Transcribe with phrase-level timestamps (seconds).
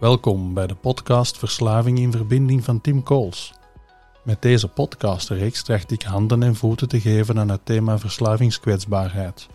[0.00, 3.54] Welkom bij de podcast Verslaving in Verbinding van Tim Kools.
[4.24, 9.48] Met deze podcastreeks tracht ik handen en voeten te geven aan het thema verslavingskwetsbaarheid.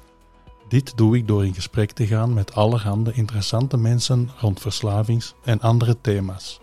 [0.67, 5.61] Dit doe ik door in gesprek te gaan met allerhande interessante mensen rond verslavings- en
[5.61, 6.59] andere thema's.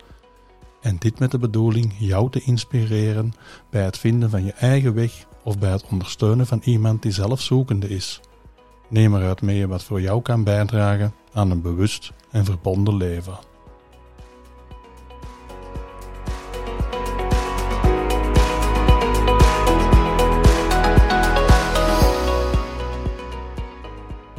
[0.81, 3.35] En dit met de bedoeling jou te inspireren
[3.71, 7.41] bij het vinden van je eigen weg of bij het ondersteunen van iemand die zelf
[7.41, 8.21] zoekende is.
[8.89, 13.51] Neem eruit mee wat voor jou kan bijdragen aan een bewust en verbonden leven.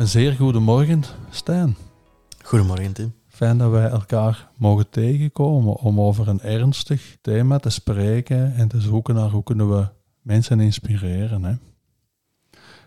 [0.03, 1.77] Een zeer goede morgen, Stijn.
[2.43, 3.13] Goedemorgen, Tim.
[3.27, 8.81] Fijn dat wij elkaar mogen tegenkomen om over een ernstig thema te spreken en te
[8.81, 9.87] zoeken naar hoe kunnen we
[10.21, 11.43] mensen inspireren.
[11.43, 11.53] Hè?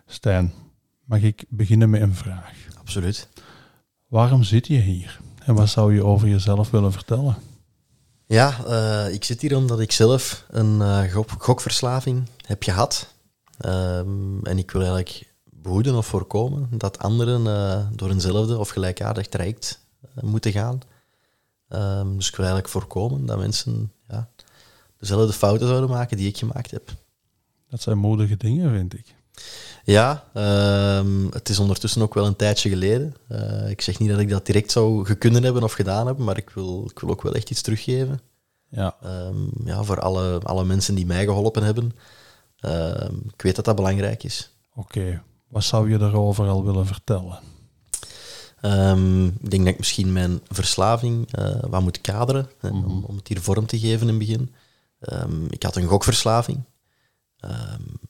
[0.07, 0.53] Stijn,
[1.05, 2.55] mag ik beginnen met een vraag?
[2.79, 3.29] Absoluut.
[4.09, 7.37] Waarom zit je hier en wat zou je over jezelf willen vertellen?
[8.27, 13.15] Ja, uh, ik zit hier omdat ik zelf een uh, gok gokverslaving heb gehad.
[13.67, 15.35] Um, en ik wil eigenlijk
[15.67, 19.81] behoeden of voorkomen dat anderen uh, door eenzelfde of gelijkaardig traject
[20.20, 20.81] moeten gaan.
[21.69, 24.28] Um, dus ik wil eigenlijk voorkomen dat mensen ja,
[24.98, 26.91] dezelfde fouten zouden maken die ik gemaakt heb.
[27.70, 29.14] Dat zijn moedige dingen, vind ik.
[29.84, 30.25] Ja,
[30.98, 33.14] um, het is ondertussen ook wel een tijdje geleden.
[33.28, 36.37] Uh, ik zeg niet dat ik dat direct zou gekunnen hebben of gedaan hebben, maar
[36.37, 38.20] ik wil, ik wil ook wel echt iets teruggeven.
[38.69, 38.97] Ja.
[39.05, 41.92] Um, ja, voor alle, alle mensen die mij geholpen hebben.
[43.33, 44.50] Ik weet dat dat belangrijk is.
[44.75, 45.22] Oké, okay.
[45.49, 47.39] Wat zou je daarover al willen vertellen?
[49.41, 52.85] ik denk dat ik misschien mijn verslaving uh, wat moet kaderen, mm -hmm.
[52.85, 54.55] om, om, het hier vorm te geven in het begin.
[55.51, 56.63] ik had een gokverslaving.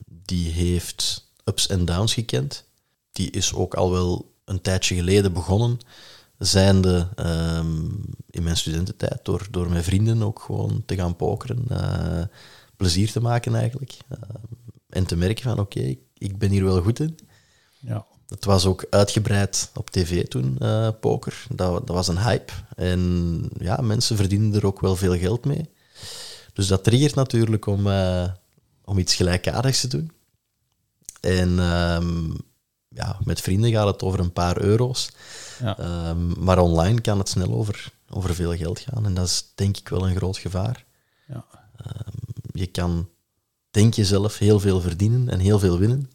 [0.07, 2.65] die heeft ups en downs gekend.
[3.13, 5.79] Die is ook al wel een tijdje geleden begonnen,
[6.39, 7.09] zijnde
[8.37, 12.23] in mijn studententijd, door, door mijn vrienden ook gewoon te gaan pokeren, uh,
[12.77, 13.97] plezier te maken eigenlijk.
[14.13, 14.19] Uh,
[14.89, 17.19] en te merken van oké, okay, ik ben hier wel goed in.
[17.87, 18.07] Ja.
[18.29, 21.47] Het was ook uitgebreid op tv toen, uh, poker.
[21.49, 22.53] Dat, dat was een hype.
[22.77, 25.71] En ja, mensen verdienen er ook wel veel geld mee.
[26.53, 27.87] Dus dat triggert natuurlijk om,
[28.85, 30.11] om iets gelijkaardigs te doen.
[31.21, 32.37] En um,
[32.89, 35.11] ja, met vrienden gaat het over een paar euro's.
[35.61, 36.09] Ja.
[36.09, 39.05] Um, maar online kan het snel over, over veel geld gaan.
[39.07, 40.85] En dat is denk ik wel een groot gevaar.
[41.29, 41.45] Ja.
[41.87, 42.15] Um,
[42.53, 43.09] je kan,
[43.71, 46.11] denk je zelf, heel veel verdienen en heel veel winnen.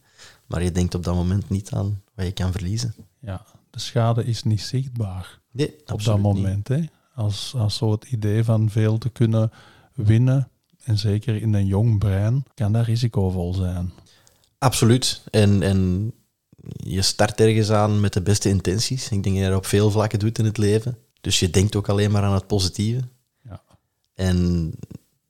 [0.52, 2.96] Maar je denkt op dat moment niet aan wat je kan verliezen.
[3.20, 5.40] Ja, de schade is niet zichtbaar.
[5.52, 6.68] Nee, op dat moment.
[6.68, 6.84] Hè?
[7.16, 9.52] Als, als zo het idee van veel te kunnen
[9.94, 10.50] winnen,
[10.84, 13.92] en zeker in een jong brein, kan dat risicovol zijn.
[14.58, 15.24] Absoluut.
[15.30, 16.12] En, en
[16.76, 19.04] je start ergens aan met de beste intenties.
[19.04, 20.98] Ik denk dat je dat op veel vlakken doet in het leven.
[21.22, 23.02] Dus je denkt ook alleen maar aan het positieve.
[23.44, 23.62] Ja.
[24.14, 24.72] En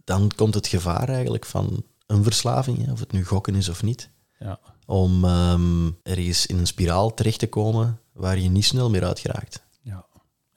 [0.04, 4.10] dan komt het gevaar eigenlijk van een verslaving, of het nu gokken is of niet.
[4.40, 4.60] Ja.
[4.92, 9.20] Om um, ergens in een spiraal terecht te komen waar je niet snel meer uit
[9.20, 9.64] geraakt.
[9.82, 10.06] Ja.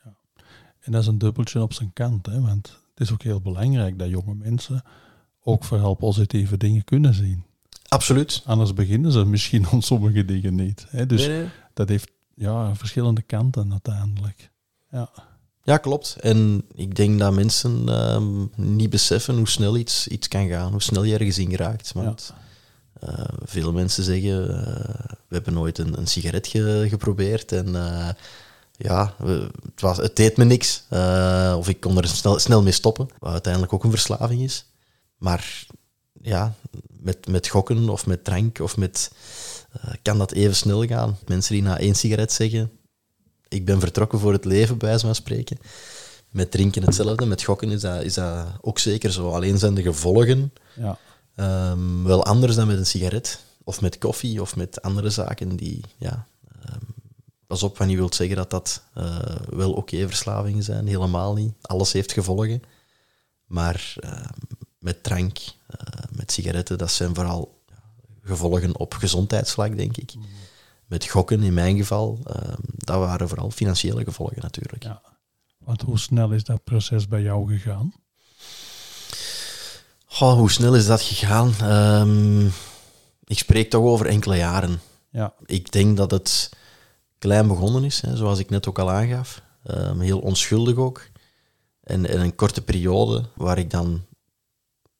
[0.05, 0.15] ja.
[0.81, 2.41] En dat is een dubbeltje op zijn kant, hè?
[2.41, 4.83] want het is ook heel belangrijk dat jonge mensen
[5.43, 7.45] ook vooral positieve dingen kunnen zien.
[7.89, 8.43] Absoluut.
[8.45, 10.87] Anders beginnen ze misschien aan sommige dingen niet.
[10.89, 11.07] Hè?
[11.07, 11.49] Dus Nee, nee.
[11.75, 14.51] dat heeft ja, verschillende kanten uiteindelijk.
[14.91, 15.11] Ja.
[15.63, 16.17] Ja, klopt.
[16.21, 20.83] En ik denk dat mensen ehm, niet beseffen hoe snel iets, iets kan gaan, hoe
[20.83, 21.93] snel je ergens in geraakt.
[21.93, 22.44] Want eh,
[23.45, 28.09] veel mensen zeggen, eh, we hebben nooit een, een sigaret ge- geprobeerd en eh,
[28.77, 30.85] ja, het, was, het deed me niks.
[30.89, 34.65] Eh, of ik kon er snel, snel mee stoppen, wat uiteindelijk ook een verslaving is.
[35.19, 35.67] Maar
[36.23, 36.55] ja,
[37.01, 39.11] met, met gokken of met drank of met...
[39.73, 41.19] eh, kan dat even snel gaan.
[41.27, 42.71] Mensen die na één sigaret zeggen,
[43.49, 45.59] ik ben vertrokken voor het leven, bij wijze spreken.
[46.31, 49.31] Met drinken hetzelfde, met gokken is dat, is dat ook zeker zo.
[49.31, 50.99] Alleen zijn de gevolgen Ja.
[51.35, 53.45] Ehm, wel anders dan met een sigaret.
[53.65, 55.81] Of met koffie, of met andere zaken die...
[55.97, 56.27] Ja,
[56.63, 56.81] ehm,
[57.47, 60.87] pas op, wat niet wilt zeggen dat dat eh, wel oké verslavingen zijn.
[60.87, 61.55] Helemaal niet.
[61.61, 62.63] Alles heeft gevolgen.
[63.47, 64.33] Maar ehm,
[64.79, 67.63] met drank, eh, met sigaretten, dat zijn vooral
[68.23, 70.13] gevolgen op gezondheidsvlak, denk ik.
[70.87, 72.19] Met gokken, in mijn geval,
[72.77, 74.83] dat waren vooral financiële gevolgen natuurlijk.
[74.83, 75.03] Ja.
[75.59, 77.93] Want hoe snel is dat proces bij jou gegaan?
[80.15, 81.55] Goh, hoe snel is dat gegaan?
[81.61, 82.47] Ehm,
[83.25, 84.81] ik spreek toch over enkele jaren.
[85.11, 85.35] Ja.
[85.47, 86.51] Ik denk dat het
[87.19, 89.43] klein begonnen is, hè, zoals ik net ook al aangaf.
[89.65, 91.07] Ehm, heel onschuldig ook.
[91.81, 94.05] En in een korte periode waar ik dan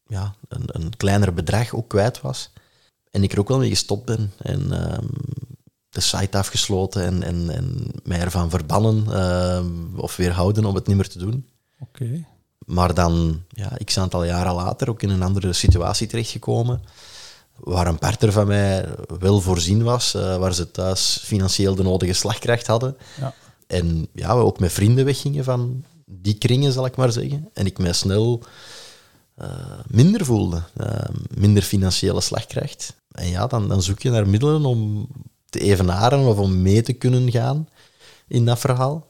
[0.07, 2.51] ja, een, een kleiner bedrag ook kwijt was.
[3.11, 4.33] En ik er ook wel mee gestopt ben.
[4.39, 5.07] En ehm,
[5.89, 10.97] de site afgesloten en, en, en mij ervan verbannen uh, of weerhouden om het niet
[10.97, 11.49] meer te doen.
[11.81, 12.27] Oké.
[12.65, 16.83] Maar dan, ja, ik aantal jaren later ook in een andere situatie terechtgekomen,
[17.57, 18.89] waar een partner van mij
[19.19, 22.97] wel voorzien was, uh, waar ze thuis financieel de nodige slagkracht hadden.
[23.21, 23.35] Ja.
[23.67, 27.51] En ja, we ook met vrienden weggingen van die kringen, zal ik maar zeggen.
[27.53, 28.43] En ik mij snel
[29.43, 29.49] uh,
[29.87, 30.89] minder voelde, uh,
[31.35, 32.95] minder financiële slagkracht.
[33.11, 35.09] En ja, dan, dan zoek je naar middelen om
[35.51, 37.69] te evenaren of om mee te kunnen gaan
[38.29, 39.07] in dat verhaal.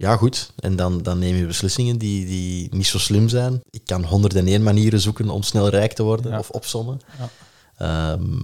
[0.00, 0.52] Ja, goed.
[0.56, 3.60] En dan, dan neem je beslissingen die, die niet zo slim zijn.
[3.70, 6.38] Ik kan 101 manieren zoeken om snel rijk te worden Ja.
[6.38, 7.00] of opsommen.
[7.78, 8.12] Ja.
[8.12, 8.40] Um,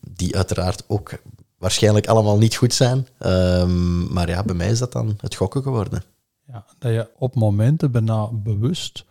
[0.00, 1.12] die uiteraard ook
[1.58, 3.06] waarschijnlijk allemaal niet goed zijn.
[3.18, 6.02] Um, maar ja, bij mij is dat dan het gokken geworden.
[6.46, 6.64] ja.
[6.78, 9.04] Dat je op momenten bijna bewust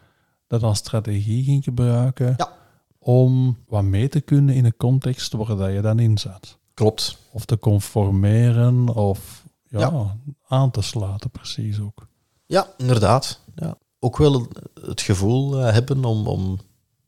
[0.48, 2.52] dat als strategie ging gebruiken Ja.
[3.00, 6.58] om wat mee te kunnen in een context waar dat je dan in zat.
[6.74, 7.18] Klopt.
[7.32, 10.18] Of te conformeren of ja, Ja.
[10.48, 12.08] Aan te sluiten, precies ook.
[12.46, 13.40] Ja, inderdaad.
[13.56, 13.78] Ja.
[14.00, 14.48] Ook wel
[14.82, 16.60] het gevoel eh, hebben om, om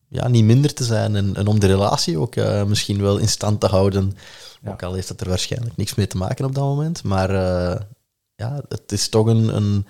[0.07, 3.27] ja, niet minder te zijn en, en om de relatie ook eh, misschien wel in
[3.27, 4.13] stand te houden.
[4.61, 4.71] Ja.
[4.71, 7.03] Ook al heeft het er waarschijnlijk niks mee te maken op dat moment.
[7.03, 7.81] Maar eh,
[8.35, 9.85] ja, het is toch een, een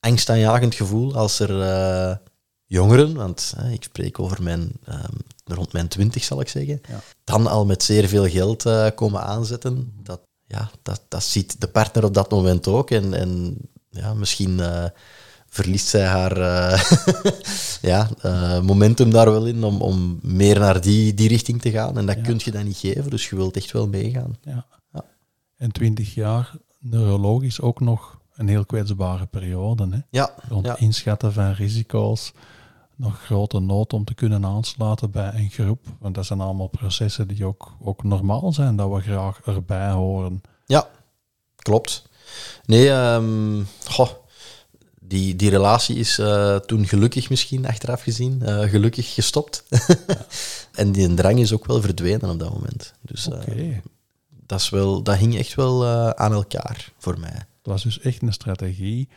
[0.00, 2.20] angstaanjagend gevoel als er
[2.66, 5.14] jongeren, want ik spreek over mijn, ehm,
[5.44, 7.00] rond mijn twintig zal ik zeggen, Ja.
[7.24, 9.92] dan al met zeer veel geld komen aanzetten.
[10.02, 12.90] Dat, ja, dat, dat ziet de partner op dat moment ook.
[12.90, 13.56] En, en
[13.90, 14.84] ja, misschien eh,
[15.48, 16.82] verliest zij haar eh,
[17.92, 21.98] ja, eh, momentum daar wel in om, om meer naar die, die richting te gaan.
[21.98, 22.22] En dat Ja.
[22.22, 24.36] kun je dan niet geven, dus je wilt echt wel meegaan.
[24.42, 24.66] Ja.
[24.92, 25.04] Ja.
[25.56, 29.88] En 20 jaar neurologisch ook nog een heel kwetsbare periode.
[29.90, 29.98] Hè?
[30.10, 32.32] Ja, Rond inschatten van risico's,
[32.96, 35.86] nog grote nood om te kunnen aansluiten bij een groep.
[35.98, 40.42] Want dat zijn allemaal processen die ook, ook normaal zijn, dat we graag erbij horen.
[40.66, 40.88] Ja,
[41.56, 42.08] klopt.
[42.66, 44.10] Nee, ehm, goh,
[45.00, 49.64] die, die relatie is eh, toen gelukkig misschien, achteraf gezien, eh, gelukkig gestopt.
[50.72, 52.94] en die drang is ook wel verdwenen op dat moment.
[53.00, 53.82] Dus eh, Oké.
[54.46, 55.86] dat, is wel, dat hing echt wel
[56.16, 57.34] aan elkaar voor mij.
[57.34, 59.08] Het was dus echt een strategie,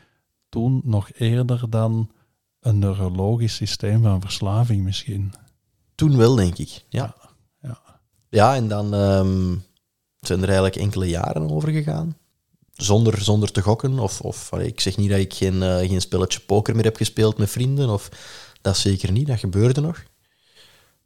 [0.50, 2.09] toen nog eerder dan
[2.59, 5.33] een neurologisch systeem van verslaving misschien.
[5.95, 6.86] Toen wel, denk ik.
[6.89, 7.15] Ja,
[7.62, 7.80] Ja.
[8.30, 9.56] ja en dan ehm,
[10.19, 12.18] zijn er eigenlijk enkele jaren over gegaan.
[12.74, 14.00] Zonder, zonder te gokken.
[14.00, 16.95] Of, of allee, ik zeg niet dat ik geen, eh, geen spelletje poker meer heb
[16.95, 17.89] gespeeld met vrienden.
[17.89, 18.09] Of,
[18.62, 20.03] dat zeker niet, dat gebeurde nog.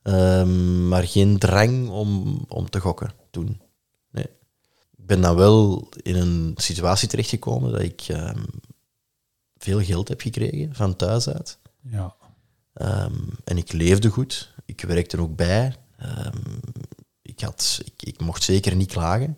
[0.02, 3.62] Ehm, maar geen drang om, om te gokken toen.
[4.12, 4.26] Nee.
[4.98, 8.44] Ik ben dan wel in een situatie terechtgekomen dat ik ehm,
[9.64, 11.58] veel geld heb gekregen van thuis uit.
[11.82, 12.16] Ja.
[12.74, 14.54] Ehm, en ik leefde goed.
[14.66, 15.76] Ik werkte er ook bij.
[15.98, 16.38] Ehm,
[17.22, 19.38] ik, had, ik, ik mocht zeker niet klagen.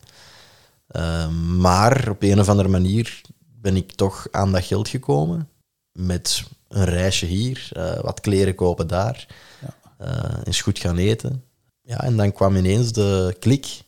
[0.88, 3.22] Ehm, maar op een of andere manier
[3.62, 5.50] ben ik toch aan dat geld gekomen.
[5.92, 9.28] Met een reisje hier, eh, wat kleren kopen daar.
[9.62, 9.76] Ja.
[9.98, 11.44] eh, eens goed gaan eten.
[11.82, 13.82] Ja, en dan kwam ineens de klik.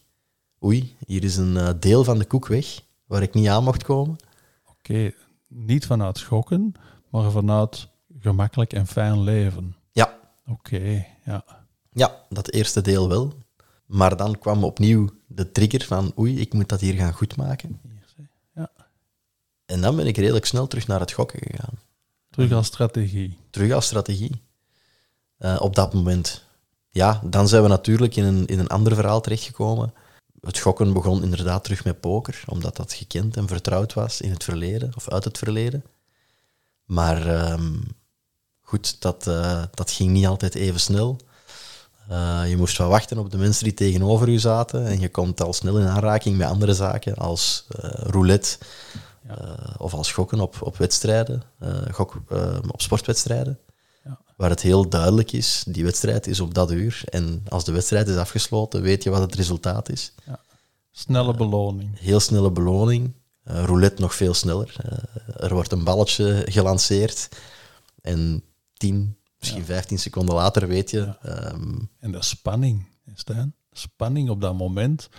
[0.64, 3.84] Oei, hier is een eh, deel van de koek weg, waar ik niet aan mocht
[3.84, 4.16] komen.
[4.66, 5.14] Oké,
[5.56, 6.74] niet vanuit schokken,
[7.10, 7.88] maar vanuit
[8.20, 9.76] gemakkelijk en fijn leven.
[9.92, 10.16] Ja,
[10.48, 11.44] Oké, ja.
[11.92, 13.34] Ja, dat eerste deel wel.
[13.86, 17.80] Maar dan kwam opnieuw de trigger van oei, ik moet dat hier gaan goedmaken.
[18.54, 18.72] Ja.
[19.66, 21.80] En dan ben ik redelijk snel terug naar het gokken gegaan.
[22.30, 23.38] Terug als strategie.
[23.50, 24.42] Terug als strategie.
[25.38, 26.46] Eh, op dat moment.
[26.90, 29.94] Ja, dan zijn we natuurlijk in een, in een ander verhaal terechtgekomen.
[30.46, 34.44] Het gokken begon inderdaad terug met poker, omdat dat gekend en vertrouwd was in het
[34.44, 35.84] verleden, of uit het verleden.
[36.86, 37.74] Maar ehm,
[38.62, 41.18] goed, dat, eh, dat ging niet altijd even snel.
[42.10, 45.42] Eh, je moest wel wachten op de mensen die tegenover je zaten en je komt
[45.42, 48.58] al snel in aanraking met andere zaken als eh, roulette
[49.28, 49.58] Ja.
[49.78, 51.44] of als gokken op, op wedstrijden,
[51.92, 53.60] gok, eh, op sportwedstrijden.
[54.38, 54.42] Ja.
[54.44, 57.02] Waar het heel duidelijk is, die wedstrijd is op dat uur.
[57.06, 60.14] En als de wedstrijd is afgesloten, weet je wat het resultaat is.
[60.92, 62.00] Snelle beloning.
[62.00, 63.14] Heel snelle beloning.
[63.44, 64.76] Eh, roulette nog veel sneller.
[64.82, 67.30] Eh, er wordt een balletje gelanceerd.
[68.02, 69.66] En 10, misschien Ja.
[69.68, 71.00] 15 seconden later weet je...
[71.00, 71.18] Ja.
[71.22, 73.56] ehm, En de spanning, Stijn.
[73.72, 75.10] Spanning op dat moment.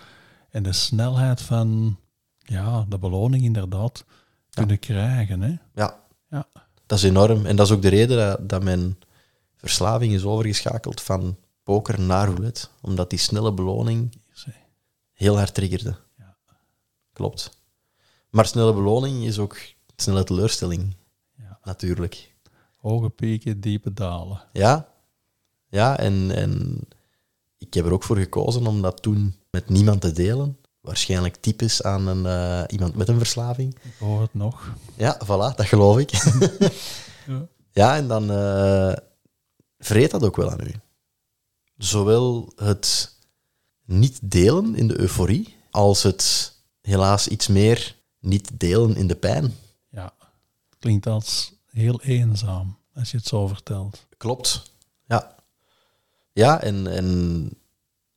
[0.51, 1.99] En de snelheid van
[2.39, 4.05] ja, de beloning inderdaad
[4.51, 5.41] kunnen krijgen.
[5.41, 5.55] Hè?
[5.75, 6.47] ja, Ja.
[6.87, 7.47] dat is enorm.
[7.47, 8.99] En dat is ook de reden dat, dat mijn
[9.67, 12.69] verslaving is overgeschakeld van poker naar roulette.
[12.81, 14.15] Omdat die snelle beloning
[15.13, 15.97] heel hard triggerde.
[16.19, 16.37] Ja.
[17.13, 17.51] Klopt.
[18.31, 19.59] Maar snelle beloning is ook
[19.97, 20.97] snelle teleurstelling,
[21.37, 21.59] Ja.
[21.63, 22.35] natuurlijk.
[22.77, 24.43] Hoge pieken, diepe dalen.
[24.53, 24.89] Ja,
[25.69, 26.79] ja en, en
[27.59, 30.57] ik heb er ook voor gekozen om dat toen met niemand te delen.
[30.81, 33.75] waarschijnlijk typisch aan een, eh, iemand met een verslaving.
[33.83, 34.73] Ik hoor het nog.
[34.97, 36.11] Ja, voilà, dat geloof ik.
[37.27, 37.47] Ja.
[37.73, 38.93] ja, en dan eh
[39.87, 40.73] vreet dat ook wel aan u.
[41.77, 43.15] Zowel het
[43.85, 49.55] niet delen in de euforie, als het helaas iets meer niet delen in de pijn.
[49.89, 50.13] Ja,
[50.79, 54.07] klinkt als heel eenzaam als je het zo vertelt.
[54.17, 54.73] Klopt.
[55.05, 55.35] Ja.
[56.33, 57.51] Ja, en, en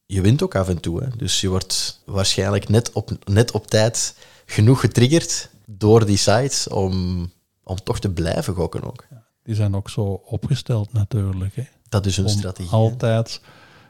[0.05, 1.03] je wint ook af en toe.
[1.03, 1.09] Hè.
[1.17, 7.31] Dus je wordt waarschijnlijk net op, net op tijd genoeg getriggerd door die sites om,
[7.63, 9.05] om toch te blijven gokken ook.
[9.49, 11.55] Die zijn ook zo opgesteld natuurlijk.
[11.55, 11.63] Hè.
[11.89, 12.69] Dat is hun Om strategie.
[12.69, 12.77] hè.
[12.77, 13.41] altijd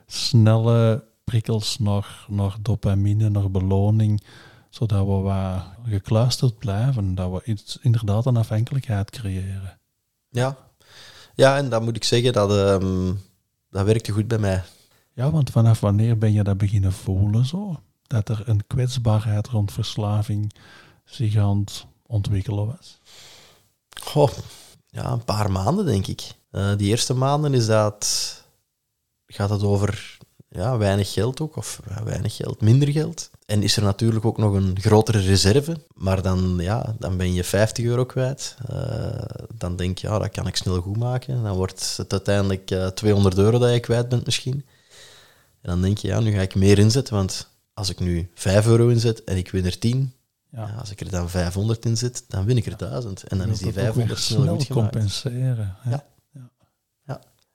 [0.07, 4.23] snelle prikkels naar, naar dopamine, naar beloning,
[4.69, 7.15] zodat we wat gekluisterd blijven.
[7.15, 9.79] Dat we iets, inderdaad een afhankelijkheid creëren.
[10.29, 10.57] Ja.
[11.35, 13.13] ja, en dan moet ik zeggen dat ehm,
[13.69, 14.63] dat werkte goed bij mij.
[15.13, 17.79] Ja, want vanaf wanneer ben je dat beginnen voelen zo?
[18.07, 20.53] Dat er een kwetsbaarheid rond verslaving
[21.05, 22.99] zich aan het ontwikkelen was?
[24.01, 24.29] Goh,
[24.89, 26.21] ja, een paar maanden denk ik.
[26.51, 28.35] Eh, die eerste maanden is dat,
[29.25, 30.17] gaat het over
[30.49, 33.29] ja, weinig geld ook, of weinig geld, minder geld.
[33.45, 37.43] En is er natuurlijk ook nog een grotere reserve, maar dan, ja, dan ben je
[37.43, 38.55] 50 euro kwijt.
[38.67, 39.21] Eh,
[39.53, 41.43] dan denk je, ja, dat kan ik snel goed maken.
[41.43, 44.65] Dan wordt het uiteindelijk eh, 200 euro dat je kwijt bent misschien.
[45.61, 48.67] En dan denk je, ja, nu ga ik meer inzetten, want als ik nu 5
[48.67, 50.13] euro inzet en ik win er 10,
[50.51, 53.23] Ja, ja, als ik er dan 500 in zet, dan win ik er 1000.
[53.23, 54.91] En dan is die wilt dat ook weer 500 snel goed gemaakt.
[54.91, 55.75] compenseren.
[55.79, 55.89] hè?
[55.91, 56.07] Ja.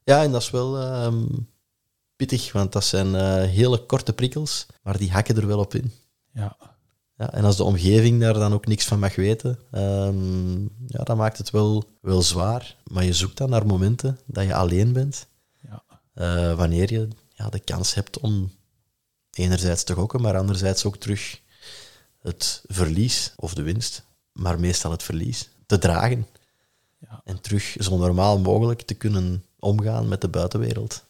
[0.06, 1.24] Ja, en dat is wel ehm,
[2.16, 5.92] pittig, want dat zijn eh, hele korte prikkels, maar die hakken er wel op in.
[6.32, 6.56] ja.
[7.16, 11.16] Ja, en als de omgeving daar dan ook niks van mag weten, ehm, ja, dan
[11.16, 12.76] maakt het wel, wel zwaar.
[12.84, 15.26] Maar je zoekt dan naar momenten dat je alleen bent,
[15.60, 15.82] Ja.
[16.14, 18.52] eh, wanneer je ja, de kans hebt om
[19.30, 21.40] enerzijds te gokken, maar anderzijds ook terug
[22.24, 24.02] het verlies of de winst,
[24.32, 26.26] maar meestal het verlies, te dragen.
[26.98, 27.20] Ja.
[27.24, 31.04] En terug zo normaal mogelijk te kunnen omgaan met de buitenwereld.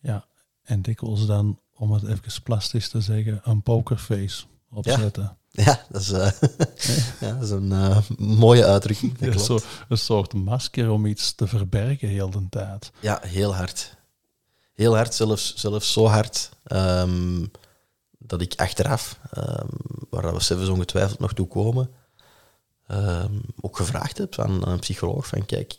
[0.00, 0.24] Ja,
[0.62, 5.36] en dikwijls dan, om het even plastisch te zeggen, een pokerface opzetten.
[5.50, 6.30] Ja, dat is, eh,
[7.20, 9.18] ja, dat is een eh, mooie uitdrukking.
[9.18, 9.62] Dat Ja, klopt.
[9.62, 12.92] zo, een soort masker om iets te verbergen heel de tijd.
[13.00, 13.96] Ja, heel hard.
[14.74, 17.44] Heel hard, zelfs, zelfs zo hard ehm,
[18.26, 19.66] dat ik achteraf, ehm,
[20.10, 21.90] waar we zelfs ongetwijfeld nog toe komen,
[22.86, 25.78] ehm, ook gevraagd heb aan, aan een psycholoog van kijk,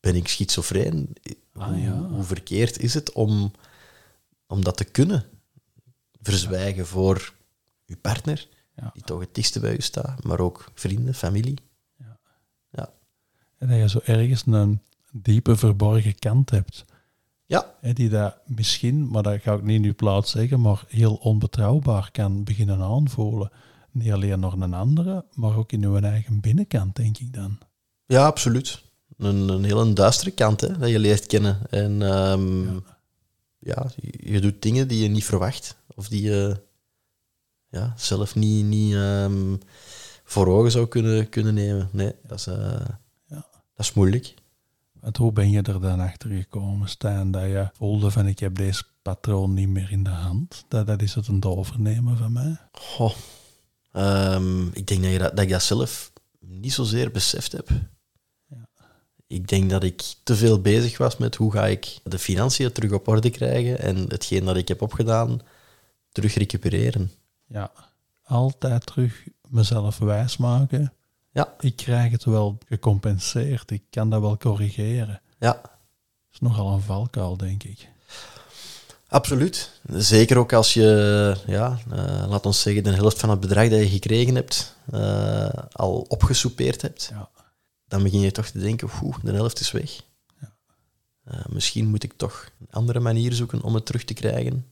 [0.00, 1.16] ben ik schizofreen?
[1.52, 1.92] Ah, hoe, ja.
[1.92, 3.52] hoe verkeerd is het om,
[4.46, 5.26] om dat te kunnen
[6.22, 7.34] verzwijgen voor
[7.86, 8.90] uw partner, Ja.
[8.94, 11.58] die toch het dichtste bij u staat, maar ook vrienden, familie?
[13.64, 14.80] En dat je zo ergens een
[15.12, 16.84] diepe verborgen kant hebt.
[17.54, 20.84] Ja, Hè, die dat misschien, maar dat ga ik niet in uw plaats zeggen, maar
[20.88, 23.50] heel onbetrouwbaar kan beginnen aanvoelen.
[23.90, 27.58] Niet alleen nog een andere, maar ook in uw eigen binnenkant, denk ik dan.
[28.06, 28.82] Ja, absoluut.
[29.18, 31.58] Een, een hele duistere kant hè, dat je leert kennen.
[31.70, 32.80] En ehm, Ja.
[33.58, 35.76] ja, je, je doet dingen die je niet verwacht.
[35.94, 36.60] Of die je
[37.68, 39.56] ja, zelf niet, niet ehm,
[40.24, 41.88] voor ogen zou kunnen, kunnen nemen.
[41.92, 42.56] Nee, dat is, eh,
[43.26, 43.46] Ja.
[43.50, 44.34] dat is moeilijk.
[45.04, 48.54] Want hoe ben je er dan achter gekomen, Stijn, dat je voelde van ik heb
[48.54, 50.64] deze patroon niet meer in de hand?
[50.68, 52.56] Dat, dat is het een overnemen van mij?
[52.72, 53.14] Goh.
[53.92, 57.68] Ehm, ik denk dat, je dat, dat ik dat zelf niet zozeer beseft heb.
[58.46, 58.68] Ja.
[59.26, 62.92] Ik denk dat ik te veel bezig was met hoe ga ik de financiën terug
[62.92, 65.40] op orde krijgen en hetgeen dat ik heb opgedaan
[66.12, 67.12] terug recupereren.
[67.46, 67.72] Ja,
[68.22, 70.92] altijd terug mezelf wijsmaken.
[71.34, 75.20] Ja, Ik krijg het wel gecompenseerd, ik kan dat wel corrigeren.
[75.38, 75.70] ja, Dat
[76.32, 77.88] is nogal een valkuil, denk ik.
[79.08, 79.80] absoluut.
[79.92, 83.78] Zeker ook als je, ja, eh, laat ons zeggen, de helft van het bedrag dat
[83.78, 87.08] je gekregen hebt eh, al opgesoupeerd hebt.
[87.12, 87.30] Ja.
[87.88, 90.00] dan begin je toch te denken, oeh, de helft is weg.
[90.40, 90.52] Ja.
[91.24, 94.66] Eh, misschien moet ik toch een andere manier zoeken om het terug te krijgen.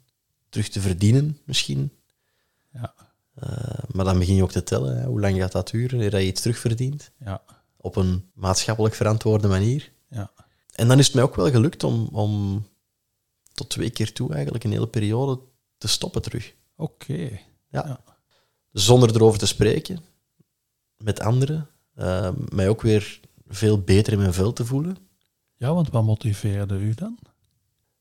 [0.48, 1.92] Terug te verdienen, misschien.
[2.72, 2.94] Ja.
[3.34, 5.06] Eh, maar dan begin je ook te tellen, hè.
[5.06, 7.10] hoe lang gaat dat duren eer dat je iets terugverdient?
[7.24, 7.42] Ja,
[7.76, 9.92] Op een maatschappelijk verantwoorde manier.
[10.10, 10.30] ja,
[10.72, 12.64] En dan is het mij ook wel gelukt om, om
[13.54, 15.40] tot twee keer toe eigenlijk een hele periode
[15.78, 16.54] te stoppen terug.
[16.76, 17.38] oké.
[18.72, 19.98] Zonder erover te spreken,
[20.96, 21.68] met anderen.
[21.94, 24.96] eh, mij ook weer veel beter in mijn vel te voelen.
[25.56, 27.18] Ja, want wat motiveerde u dan?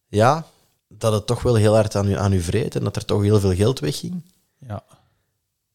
[0.07, 0.45] ja,
[0.87, 3.21] dat het toch wel heel hard aan u, aan u vreet en dat er toch
[3.21, 4.23] heel veel geld wegging.
[4.57, 4.83] Ja,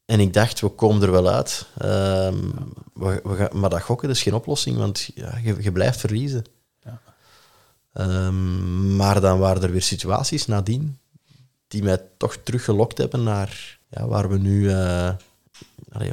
[0.06, 1.66] En ik dacht, we komen er wel uit.
[1.78, 2.50] Ehm,
[2.94, 6.44] we, we gaan, maar dat gokken is geen oplossing, want ja, je, je blijft verliezen.
[6.82, 7.00] Ja.
[7.92, 10.98] Ehm, maar dan waren er weer situaties nadien
[11.68, 15.12] die mij toch teruggelokt hebben naar ja, waar we nu uh,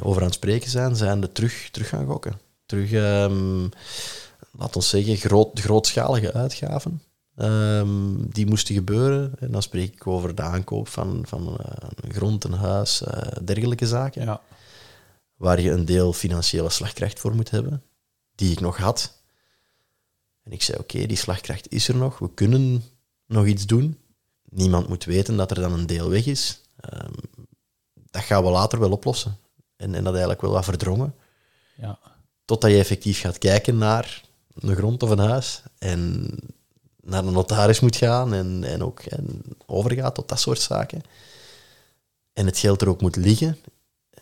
[0.00, 2.40] over aan het spreken zijn, zijn de terug, terug gaan gokken.
[2.66, 3.68] Terug, um,
[4.50, 7.02] laat ons zeggen, groot, grootschalige uitgaven.
[7.36, 9.32] Um, die moesten gebeuren.
[9.38, 13.22] En dan spreek ik over de aankoop van, van uh, een grond, een huis, uh,
[13.44, 14.24] dergelijke zaken.
[14.24, 14.40] Ja.
[15.34, 17.82] Waar je een deel financiële slagkracht voor moet hebben,
[18.34, 19.22] die ik nog had.
[20.42, 22.84] En ik zei, oké, die slagkracht is er nog, we kunnen
[23.26, 23.98] nog iets doen.
[24.48, 26.60] Niemand moet weten dat er dan een deel weg is.
[26.94, 27.12] Um,
[28.10, 29.36] dat gaan we later wel oplossen.
[29.76, 31.14] En, en dat eigenlijk wel wat verdrongen.
[31.76, 31.98] Ja.
[32.44, 34.22] Totdat je effectief gaat kijken naar
[34.54, 35.62] een grond of een huis.
[35.78, 36.30] En
[37.04, 41.02] naar een notaris moet gaan en, en ook en overgaat tot dat soort zaken.
[42.32, 43.56] En het geld er ook moet liggen.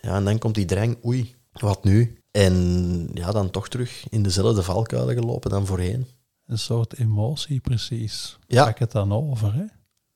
[0.01, 2.19] Ja, en dan komt die drang, oei, wat nu?
[2.31, 6.07] En ja, dan toch terug in dezelfde valkuilen gelopen dan voorheen.
[6.47, 8.39] Een soort emotie, precies.
[8.47, 8.65] Ja.
[8.65, 9.65] Pak het dan over, hè?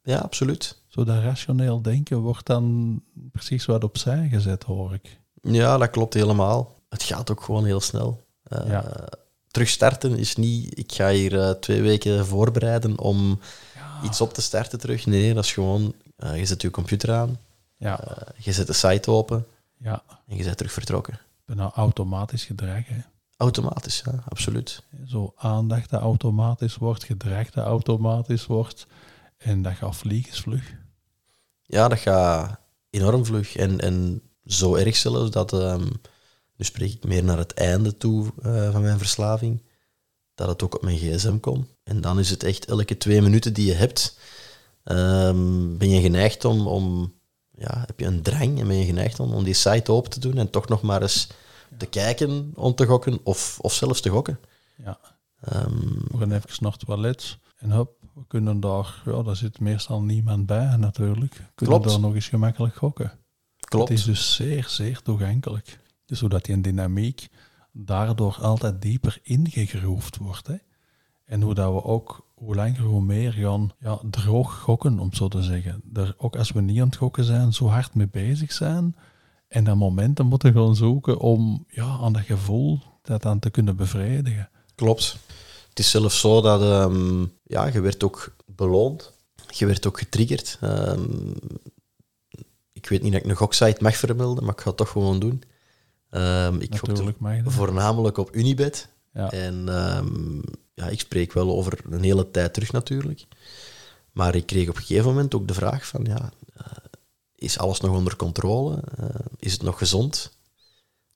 [0.02, 0.82] Ja, absoluut.
[0.88, 5.20] Zo dat rationeel denken wordt dan precies wat opzij gezet, hoor ik.
[5.42, 6.74] Ja, dat klopt helemaal.
[6.88, 8.24] Het gaat ook gewoon heel snel.
[8.52, 9.08] Uh, Ja.
[9.56, 13.40] Terugstarten is niet, ik ga hier eh, twee weken voorbereiden om
[13.74, 14.02] Ja.
[14.04, 15.06] iets op te starten terug.
[15.06, 17.38] Nee, dat is gewoon, eh, je zet je computer aan,
[17.76, 19.46] Ja, eh, je zet de site open
[19.76, 20.02] ja.
[20.26, 21.20] en je bent terug vertrokken.
[21.44, 22.98] Bijna automatisch gedrag, hè?
[23.36, 24.82] Automatisch, ja, absoluut.
[25.06, 28.86] Zo aandacht dat automatisch wordt, gedrag dat automatisch wordt.
[29.36, 30.74] En dat gaat vliegensvlug.
[31.62, 32.58] Ja, dat gaat
[32.90, 33.56] enorm vlug.
[33.56, 35.86] En, en zo erg zelfs dat, ehm,
[36.56, 39.62] nu spreek ik meer naar het einde toe eh, van mijn verslaving,
[40.34, 41.66] dat het ook op mijn gsm komt.
[41.82, 44.18] En dan is het echt elke twee minuten die je hebt,
[44.84, 47.14] ehm, ben je geneigd om, om,
[47.58, 50.20] ja, heb je een drang en ben je geneigd om, om die site open te
[50.20, 51.28] doen en toch nog maar eens
[51.78, 54.38] te kijken om te gokken of, of zelfs te gokken.
[54.84, 54.98] Ja.
[55.40, 57.38] Ehm, We gaan even naar het toilet.
[57.56, 59.02] En hop, we kunnen daar...
[59.04, 61.34] Ja, daar zit meestal niemand bij, natuurlijk.
[61.34, 61.84] We kunnen Klopt.
[61.84, 63.12] daar nog eens gemakkelijk gokken.
[63.58, 63.88] klopt.
[63.88, 65.78] Het is dus zeer, zeer toegankelijk.
[66.06, 67.28] Dus zodat die dynamiek
[67.72, 70.46] daardoor altijd dieper ingegroefd wordt.
[70.46, 70.56] Hè?
[71.24, 75.28] En hoe dat we ook hoe langer hoe meer gaan ja, droog gokken, om zo
[75.28, 75.82] te zeggen.
[76.16, 78.96] Ook als we niet aan het gokken zijn, zo hard mee bezig zijn.
[79.48, 83.76] En dan momenten moeten gaan zoeken om ja, aan dat gevoel dat dan te kunnen
[83.76, 84.50] bevredigen.
[84.74, 85.16] Klopt.
[85.68, 89.12] Het is zelfs zo dat ehm, ja, je werd ook beloond.
[89.48, 90.58] Je werd ook getriggerd.
[90.60, 91.30] Ehm,
[92.72, 95.18] ik weet niet dat ik een goksite mag vermelden, maar ik ga het toch gewoon
[95.18, 95.42] doen.
[96.16, 98.88] Ehm, ik Natuurlijk voornamelijk op Unibet.
[99.12, 100.40] Ja, En ehm,
[100.74, 103.26] ja, ik spreek wel over een hele tijd terug natuurlijk.
[104.12, 106.66] Maar ik kreeg op een gegeven moment ook de vraag van, ja, eh,
[107.34, 108.82] is alles nog onder controle?
[108.96, 109.06] Eh,
[109.38, 110.34] is het nog gezond?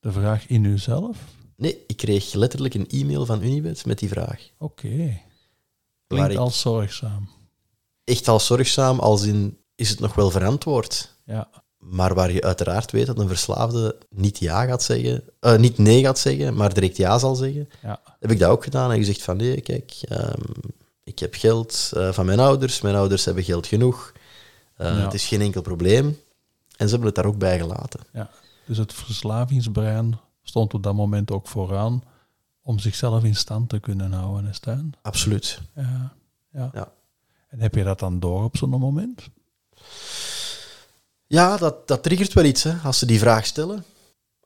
[0.00, 1.18] de vraag in uzelf.
[1.56, 4.48] Nee, ik kreeg letterlijk een e-mail van Unibet met die vraag.
[4.58, 5.20] Oké.
[6.06, 7.28] Waar Klinkt als zorgzaam.
[8.04, 11.14] echt al zorgzaam, als in is het nog wel verantwoord.
[11.24, 11.48] Ja,
[11.80, 16.02] Maar waar je uiteraard weet dat een verslaafde niet ja gaat zeggen, eh, niet nee
[16.02, 19.22] gaat zeggen, maar direct ja zal zeggen, ja, heb ik dat ook gedaan en gezegd
[19.22, 20.40] van nee, kijk, ehm,
[21.04, 24.12] ik heb geld eh, van mijn ouders, mijn ouders hebben geld genoeg,
[24.76, 25.02] Eh, Ja.
[25.04, 26.06] het is geen enkel probleem.
[26.76, 28.00] En ze hebben het daar ook bij gelaten.
[28.12, 28.30] ja.
[28.66, 32.02] Dus het verslavingsbrein stond op dat moment ook vooraan
[32.62, 34.92] om zichzelf in stand te kunnen houden, hè, Stijn?
[35.02, 35.60] Absoluut.
[35.74, 36.12] Ja,
[36.52, 36.70] ja.
[36.72, 36.92] Ja.
[37.48, 39.28] En heb je dat dan door op zo'n moment?
[41.32, 43.84] Ja, dat, dat triggert wel iets, hè, als ze die vraag stellen.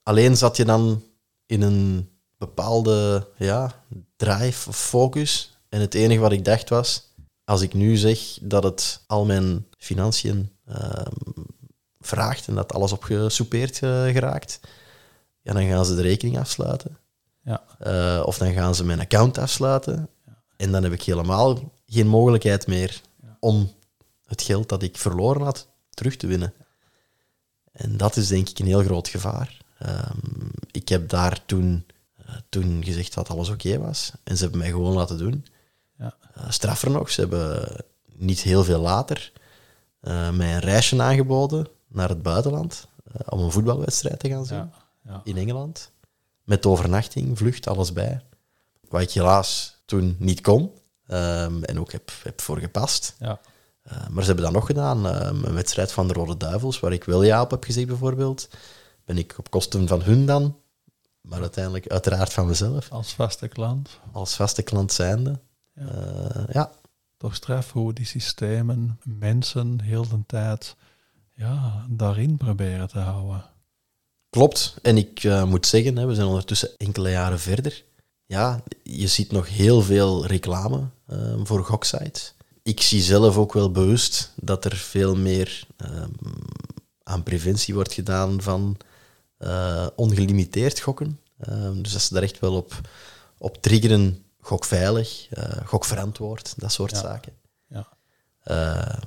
[0.03, 1.03] Alleen zat je dan
[1.47, 3.83] in een bepaalde ja,
[4.17, 5.59] drive of focus.
[5.69, 7.09] En het enige wat ik dacht was,
[7.45, 11.11] als ik nu zeg dat het al mijn financiën ehm,
[12.01, 14.61] vraagt en dat alles opgesoupeerd eh, geraakt,
[15.43, 16.99] ja, dan gaan ze de rekening afsluiten.
[17.43, 17.63] Ja.
[17.79, 20.09] Eh, of dan gaan ze mijn account afsluiten.
[20.57, 23.37] En dan heb ik helemaal geen mogelijkheid meer Ja.
[23.41, 23.73] om
[24.27, 26.53] het geld dat ik verloren had terug te winnen.
[27.75, 29.57] En dat is denk ik een heel groot gevaar.
[29.79, 30.19] Ehm,
[30.71, 31.87] ik heb daar toen,
[32.27, 34.13] eh, toen gezegd dat alles oké was.
[34.25, 35.47] En ze hebben mij gewoon laten doen.
[35.99, 36.15] Ja.
[36.35, 37.77] Eh, straffer nog, ze hebben
[38.17, 39.33] niet heel veel later
[40.01, 42.87] eh, mij een reisje aangeboden naar het buitenland.
[43.29, 44.71] om een voetbalwedstrijd te gaan zien Ja,
[45.05, 45.21] ja.
[45.25, 45.91] in Engeland.
[46.45, 48.21] Met overnachting, vlucht, alles bij.
[48.89, 50.71] Wat ik helaas toen niet kon.
[51.07, 53.15] ehm, en ook heb, heb voor gepast.
[53.19, 53.41] ja.
[53.85, 55.07] Eh, maar ze hebben dat nog gedaan.
[55.07, 58.49] Ehm, een wedstrijd van de Rode Duivels, waar ik wel ja op heb gezegd bijvoorbeeld.
[59.05, 60.57] Ben ik op kosten van hun dan.
[61.21, 62.91] Maar uiteindelijk uiteraard van mezelf.
[62.91, 64.01] Als vaste klant.
[64.13, 65.41] Als vaste klant zijnde.
[65.75, 65.87] Ja.
[65.87, 66.71] Eh, ja,
[67.17, 70.77] Toch straf hoe die systemen mensen heel de tijd
[71.33, 73.45] ja, daarin proberen te houden.
[74.31, 74.77] Klopt.
[74.83, 77.85] En ik eh, moet zeggen, hè, we zijn ondertussen enkele jaren verder.
[78.27, 82.34] Ja, je ziet nog heel veel reclame eh, voor goksites.
[82.65, 86.11] Ik zie zelf ook wel bewust dat er veel meer ehm,
[87.03, 88.77] aan preventie wordt gedaan van
[89.39, 91.21] uh, ongelimiteerd gokken.
[91.39, 92.81] Ehm, dus dat ze daar echt wel op,
[93.39, 97.33] op triggeren, gokveilig, uh, gokverantwoord, dat soort zaken.
[97.67, 97.89] Ja.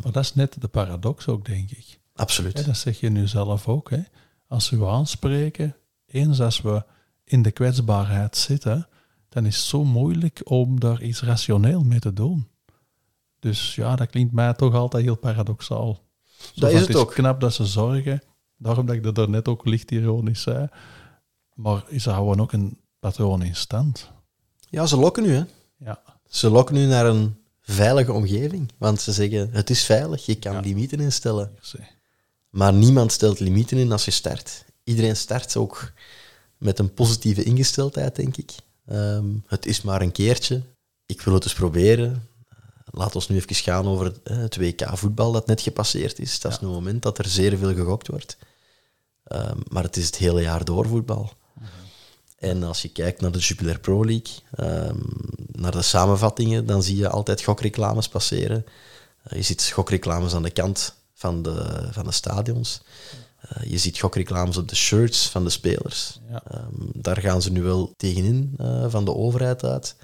[0.03, 1.99] maar dat is net de paradox ook, denk ik.
[2.13, 2.65] Absoluut.
[2.65, 3.89] dat zeg je nu zelf ook.
[3.89, 4.01] Hè.
[4.47, 6.83] Als we aanspreken, eens als we
[7.23, 8.87] in de kwetsbaarheid zitten,
[9.29, 12.47] dan is het zo moeilijk om daar iets rationeel mee te doen.
[13.47, 15.99] Dus ja, dat klinkt mij toch altijd heel paradoxaal.
[16.55, 17.13] dat is het, ook.
[17.13, 18.21] knap dat ze zorgen,
[18.57, 20.67] daarom dat ik dat er net ook licht ironisch zei.
[21.53, 24.11] Maar ze houden ook een patroon in stand.
[24.69, 25.43] Ja, ze lokken nu, hè?
[25.77, 26.01] Ja.
[26.29, 28.71] Ze lokken nu naar een veilige omgeving.
[28.77, 31.57] Want ze zeggen, het is veilig, je kan limieten instellen.
[32.49, 34.65] Maar niemand stelt limieten in als je start.
[34.83, 35.91] Iedereen start ook
[36.57, 38.51] met een positieve ingesteldheid, denk ik.
[38.85, 40.61] Ehm, het is maar een keertje.
[41.05, 42.27] Ik wil het eens proberen.
[42.91, 46.39] Laat ons nu even gaan over het, WK voetbal dat net gepasseerd is.
[46.39, 48.37] Dat is een moment dat er zeer veel gegokt wordt.
[49.23, 51.31] Ehm, maar het is het hele jaar door voetbal.
[51.53, 51.65] Mhm.
[52.37, 54.97] En als je kijkt naar de Jupiler Pro League, ehm,
[55.51, 58.65] naar de samenvattingen, dan zie je altijd gokreclames passeren.
[59.31, 62.81] Uh, je ziet gokreclames aan de kant van de, van de stadions.
[63.45, 66.19] Uh, je ziet gokreclames op de shirts van de spelers.
[66.29, 66.43] Ja.
[66.53, 69.95] Um, daar gaan ze nu wel tegenin uh, van de overheid uit.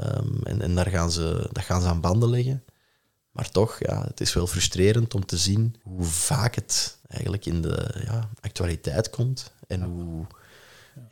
[0.00, 2.64] Um, en en daar gaan ze, dat gaan ze aan banden leggen.
[3.30, 7.62] Maar toch, ja, het is wel frustrerend om te zien hoe vaak het eigenlijk in
[7.62, 9.52] de ja, actualiteit komt.
[9.66, 10.26] En hoe,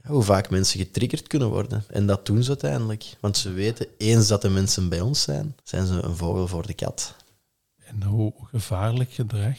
[0.02, 1.84] ja, hoe vaak mensen getriggerd kunnen worden.
[1.88, 3.16] En dat doen ze uiteindelijk.
[3.20, 6.66] Want ze weten, eens dat de mensen bij ons zijn, zijn ze een vogel voor
[6.66, 7.16] de kat.
[7.76, 9.58] En hoe gevaarlijk gedrag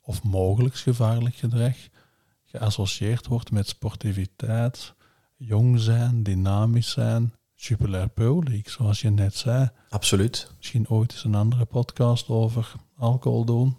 [0.00, 1.76] of mogelijk gevaarlijk gedrag
[2.44, 4.94] geassocieerd wordt met sportiviteit,
[5.36, 7.34] jong zijn, dynamisch zijn,
[7.64, 9.70] Jupiler Pro zoals je net zei.
[9.88, 10.52] Absoluut.
[10.56, 13.76] Misschien ooit eens een andere podcast over alcohol doen.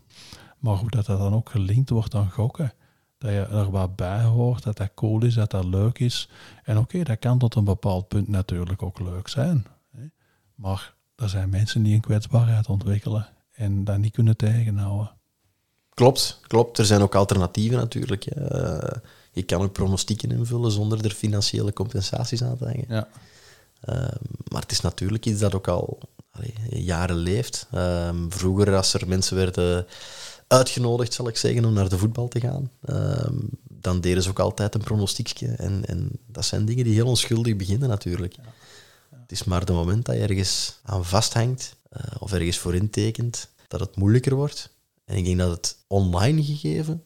[0.59, 2.73] Maar hoe dat, dat dan ook gelinkt wordt aan gokken.
[3.17, 6.29] Dat je er wat bij hoort, dat dat cool is, dat dat leuk is.
[6.63, 9.65] En oké, dat kan tot een bepaald punt natuurlijk ook leuk zijn.
[10.55, 15.11] Maar er zijn mensen die een kwetsbaarheid ontwikkelen en dat niet kunnen tegenhouden.
[15.89, 16.77] Klopt, klopt.
[16.77, 18.35] Er zijn ook alternatieven natuurlijk.
[18.35, 18.77] Uh,
[19.31, 22.85] je kan ook pronostieken invullen zonder er financiële compensaties aan te hangen.
[22.87, 23.07] Ja.
[23.89, 23.95] Uh,
[24.47, 25.99] maar het is natuurlijk iets dat ook al
[26.31, 27.67] allee, jaren leeft.
[27.73, 29.85] Uh, vroeger, als er mensen werden
[30.47, 33.37] uitgenodigd, zal ik zeggen, om naar de voetbal te gaan, ehm,
[33.69, 35.47] dan deden ze ook altijd een pronostiekje.
[35.47, 38.35] En, en dat zijn dingen die heel onschuldig beginnen natuurlijk.
[38.35, 38.43] Ja.
[39.11, 39.17] Ja.
[39.21, 43.49] Het is maar het moment dat je ergens aan vasthangt eh, of ergens voor intekent,
[43.67, 44.69] dat het moeilijker wordt.
[45.05, 47.03] En ik denk dat het online gegeven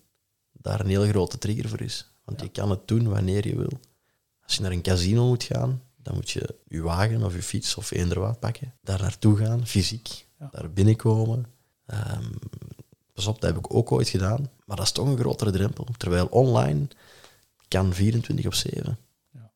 [0.52, 2.12] daar een heel grote trigger voor is.
[2.26, 3.80] Want je kan het doen wanneer je wil.
[4.44, 7.76] Als je naar een casino moet gaan, dan moet je je wagen of je fiets
[7.76, 8.74] of eender wat pakken.
[8.82, 10.26] Daar naartoe gaan, fysiek.
[10.52, 11.46] Daar binnenkomen.
[11.88, 12.34] Um,
[13.14, 14.50] pas op, dat heb ik ook ooit gedaan.
[14.66, 15.88] Maar dat is toch een grotere drempel.
[15.98, 16.88] Terwijl online
[17.68, 18.98] kan 24 op 7.
[19.32, 19.52] Ja.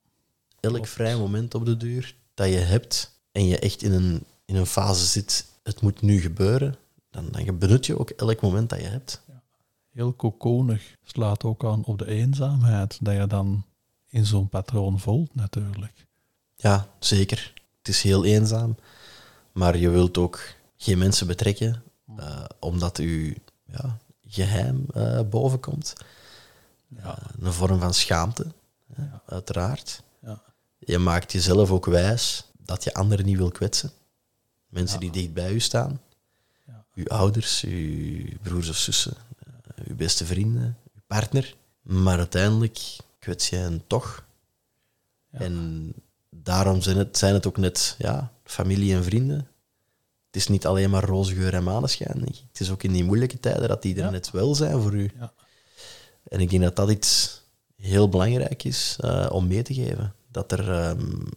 [0.60, 4.56] Elk vrij moment op de duur dat je hebt en je echt in een, in
[4.56, 6.76] een fase zit, het moet nu gebeuren,
[7.10, 9.22] dan, dan benut je ook elk moment dat je hebt.
[9.28, 9.42] Ja.
[9.92, 13.64] Heel kokonig slaat ook aan op de eenzaamheid, dat je dan
[14.08, 16.10] in zo'n patroon voelt natuurlijk.
[16.62, 17.54] Ja, zeker.
[17.78, 18.76] Het is heel eenzaam,
[19.52, 20.40] maar je wilt ook
[20.78, 21.84] geen mensen betrekken,
[22.20, 23.98] uh, omdat u ja,
[24.28, 25.94] geheim uh, boven komt.
[26.88, 27.04] Ja.
[27.04, 28.46] Uh, een vorm van schaamte,
[28.98, 29.22] ja.
[29.26, 30.04] uiteraard.
[30.20, 30.42] Ja.
[30.78, 33.92] Je maakt jezelf ook wijs dat je anderen niet wil kwetsen.
[34.68, 36.02] Mensen die dicht bij u staan.
[36.96, 39.14] Uw ouders, uw broers of zussen,
[39.88, 41.56] uw beste vrienden, uw partner.
[41.82, 44.26] Maar uiteindelijk kwets je hen toch.
[45.32, 45.94] En
[46.36, 49.48] daarom zijn het, zijn het ook net ja, familie en vrienden.
[50.26, 52.22] Het is niet alleen maar roze geur en maneschijn.
[52.22, 55.12] Het is ook in die moeilijke tijden dat die er net wel zijn voor u.
[55.20, 55.34] Ja.
[56.24, 57.42] En ik denk dat dat iets
[57.76, 60.14] heel belangrijk is uh, om mee te geven.
[60.28, 61.28] Dat er um,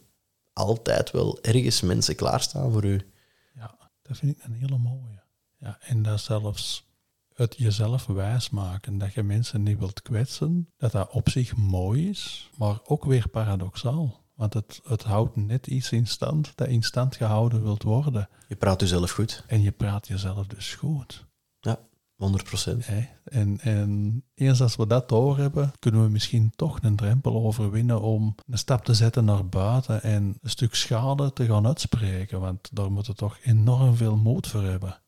[0.52, 3.10] altijd wel ergens mensen klaarstaan voor u.
[3.54, 5.22] Ja, dat vind ik een hele mooie.
[5.58, 6.86] Ja, en dat zelfs
[7.34, 12.50] het jezelf wijsmaken dat je mensen niet wilt kwetsen, dat dat op zich mooi is,
[12.56, 14.23] maar ook weer paradoxaal.
[14.34, 18.28] Want het, het houdt net iets in stand dat in stand gehouden wilt worden.
[18.48, 19.44] Je praat jezelf goed.
[19.46, 21.26] En je praat jezelf dus goed.
[21.60, 21.78] Ja,
[22.16, 22.86] 100 procent.
[23.24, 28.34] En, en eens als we dat doorhebben, kunnen we misschien toch een drempel overwinnen om
[28.50, 32.40] een stap te zetten naar buiten en een stuk schade te gaan uitspreken.
[32.40, 34.98] Want daar moeten we toch enorm veel moed voor hebben.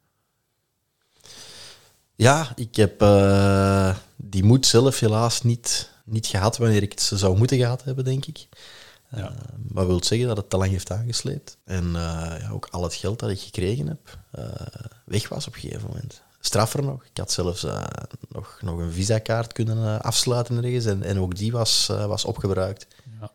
[2.14, 7.38] Ja, ik heb uh, die moed zelf helaas niet, niet gehad wanneer ik het zou
[7.38, 8.48] moeten gehad hebben, denk ik.
[9.16, 9.30] Ja.
[9.30, 11.58] Uh, maar wil zeggen dat het te lang heeft aangesleept.
[11.64, 11.92] En uh,
[12.40, 14.18] ja, ook al het geld dat ik gekregen heb,
[15.04, 16.22] weg was op een gegeven moment.
[16.40, 17.04] straffer nog.
[17.04, 17.84] Ik had zelfs uh,
[18.28, 22.24] nog, nog een visakaart kunnen uh, afsluiten ergens en, en ook die was, uh, was
[22.24, 22.86] opgebruikt.
[23.20, 23.32] Ja.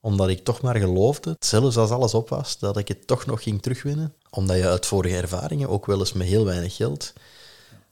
[0.00, 3.42] Omdat ik toch maar geloofde, zelfs als alles op was, dat ik het toch nog
[3.42, 4.14] ging terugwinnen.
[4.30, 7.12] Omdat je uit vorige ervaringen ook wel eens met heel weinig geld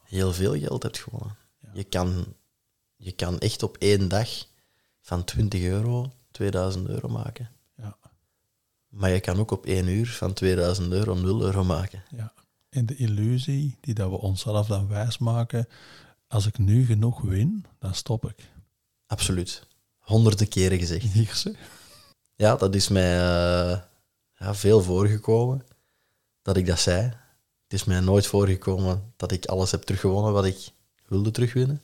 [0.08, 1.36] heel veel geld hebt gewonnen.
[1.58, 1.68] Ja.
[1.72, 2.34] Je, kan,
[2.96, 4.28] je kan echt op één dag
[5.00, 7.50] van 20 euro 2000 euro maken.
[7.76, 7.96] Ja.
[8.88, 12.02] Maar je kan ook op één uur van 2000 euro 0 euro maken.
[12.16, 12.32] Ja.
[12.68, 15.68] En de illusie die dat we onszelf dan wijsmaken,
[16.26, 18.50] als ik nu genoeg win, dan stop ik.
[19.06, 19.66] Absoluut.
[19.98, 21.02] Honderden keren gezegd.
[21.12, 21.58] Hier,
[22.34, 23.78] ja, dat is mij uh,
[24.34, 25.62] ja, veel voorgekomen
[26.42, 27.02] dat ik dat zei.
[27.62, 30.70] Het is mij nooit voorgekomen dat ik alles heb teruggewonnen wat ik
[31.06, 31.82] wilde terugwinnen.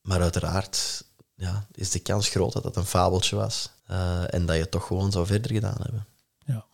[0.00, 3.70] Maar uiteraard ja, is de kans groot dat dat een fabeltje was.
[3.90, 6.06] Uh, en dat je het toch gewoon zou verder gedaan hebben.
[6.46, 6.64] Ja.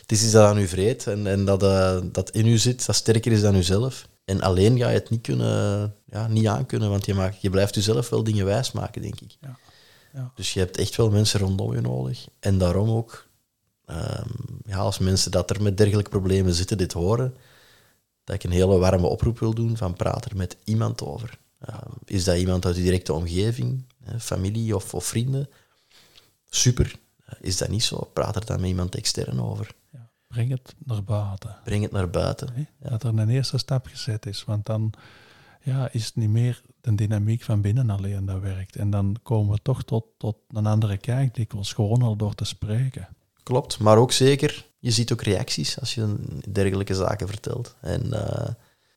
[0.00, 2.86] Het is iets dat aan u vreet en, en dat, uh, dat in u zit,
[2.86, 4.08] dat sterker is dan uzelf.
[4.24, 7.74] En alleen ga je het niet, kunnen, ja, niet aankunnen, want je, maakt, je blijft
[7.74, 9.36] jezelf wel dingen wijsmaken, denk ik.
[9.40, 9.58] Ja.
[10.12, 10.32] Ja.
[10.34, 12.26] Dus je hebt echt wel mensen rondom je nodig.
[12.40, 13.26] En daarom ook,
[13.86, 17.34] um, ja, als mensen dat er met dergelijke problemen zitten, dit horen,
[18.24, 21.38] dat ik een hele warme oproep wil doen van praat er met iemand over.
[21.68, 23.84] Uh, is dat iemand uit je directe omgeving,
[24.18, 25.48] familie of, of, vrienden?
[26.48, 26.94] Super.
[27.26, 28.10] Uh, is dat niet zo?
[28.12, 29.74] Praat er dan met iemand extern over.
[29.92, 31.56] Ja, breng het naar buiten.
[31.64, 32.68] Breng het naar buiten.
[32.80, 32.88] Ja.
[32.88, 34.94] Dat er een eerste stap gezet is, want dan
[35.62, 38.76] ja, is het niet meer de dynamiek van binnen alleen dat werkt.
[38.76, 42.44] En dan komen we toch tot, tot een andere kijk, dikwijls gewoon al door te
[42.44, 43.08] spreken.
[43.42, 46.14] Klopt, maar ook zeker, je ziet ook reacties als je
[46.50, 47.76] dergelijke zaken vertelt.
[47.80, 48.48] En uh,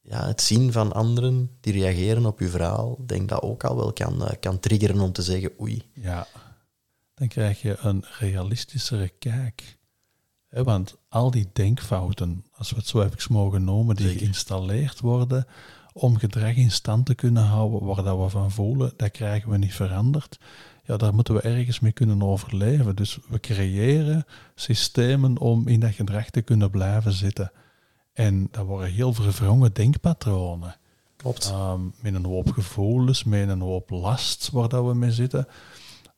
[0.08, 3.94] ja, het zien van anderen die reageren op je verhaal, denk dat ook al wel
[3.94, 5.82] kan, uh, kan triggeren om te zeggen oei.
[5.94, 6.28] Ja,
[7.14, 9.78] dan krijg je een realistischere kijk.
[10.48, 14.22] He, want al die denkfouten, als we het zo even mogen noemen, die Zeker.
[14.22, 15.48] geïnstalleerd worden
[15.94, 19.58] om gedrag in stand te kunnen houden waar dat we van voelen, dat krijgen we
[19.58, 20.38] niet veranderd
[20.86, 22.96] ja, daar moeten we ergens mee kunnen overleven.
[22.96, 27.52] Dus we creëren systemen om in dat gedrag te kunnen blijven zitten.
[28.16, 30.76] En dat worden heel verwrongen denkpatronen.
[31.16, 31.52] Klopt.
[31.52, 35.48] Um, met een hoop gevoelens, met een hoop last waar dat we mee zitten.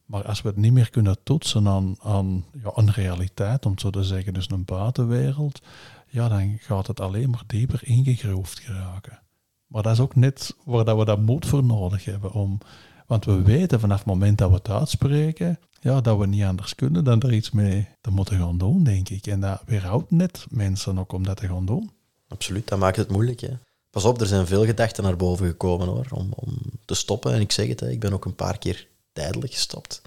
[0.06, 3.82] Maar als we het niet meer kunnen toetsen aan, aan ja, een realiteit, om het
[3.82, 5.62] zo te zeggen, dus een buitenwereld,
[6.08, 9.20] ja, dan gaat het alleen maar dieper ingegroefd geraken.
[9.68, 12.60] Maar dat is ook net waar dat we dat moed voor nodig hebben om
[13.08, 16.76] want we weten vanaf het moment dat we het uitspreken, ja, dat we niet anders
[16.76, 19.28] kunnen dan er iets mee te moeten gaan doen, denk ik.
[19.28, 21.92] En dat weerhoudt net mensen ook om dat te gaan doen.
[22.28, 23.40] Absoluut, dat maakt het moeilijk.
[23.40, 23.54] Hè?
[23.90, 27.34] Pas op, er zijn veel gedachten naar boven gekomen hoor, om, om te stoppen.
[27.34, 30.02] En ik zeg het, hè, ik ben ook een paar keer tijdelijk gestopt.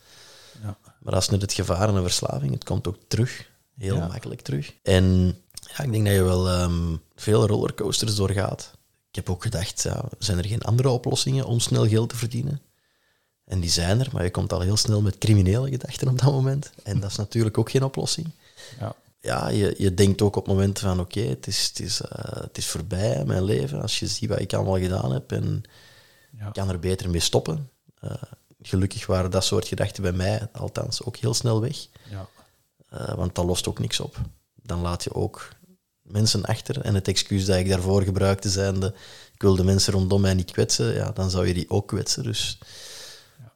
[0.62, 0.78] Ja.
[1.00, 2.52] Maar dat is net het gevaar en een verslaving.
[2.52, 4.06] Het komt ook terug, heel ja.
[4.06, 4.74] makkelijk terug.
[4.82, 5.36] En
[5.76, 8.70] ja, ik denk dat je wel um, veel rollercoasters doorgaat.
[9.08, 12.60] Ik heb ook gedacht, ja, zijn er geen andere oplossingen om snel geld te verdienen?
[13.50, 16.32] En die zijn er, maar je komt al heel snel met criminele gedachten op dat
[16.32, 16.70] moment.
[16.82, 18.30] En dat is natuurlijk ook geen oplossing.
[18.80, 22.00] Ja, ja je, je denkt ook op momenten van oké, okay, het, is, het, is,
[22.00, 22.08] uh,
[22.42, 23.82] het is voorbij mijn leven.
[23.82, 25.62] Als je ziet wat ik allemaal gedaan heb en
[26.38, 26.46] ja.
[26.46, 27.70] ik kan er beter mee stoppen.
[28.04, 28.12] Uh,
[28.62, 31.86] gelukkig waren dat soort gedachten bij mij althans ook heel snel weg.
[32.10, 32.28] Ja.
[32.94, 34.16] Uh, want dat lost ook niks op.
[34.62, 35.48] Dan laat je ook
[36.02, 36.80] mensen achter.
[36.80, 38.94] En het excuus dat ik daarvoor gebruikte zijnde,
[39.34, 42.22] ik wil de mensen rondom mij niet kwetsen, ja, dan zou je die ook kwetsen.
[42.22, 42.58] Dus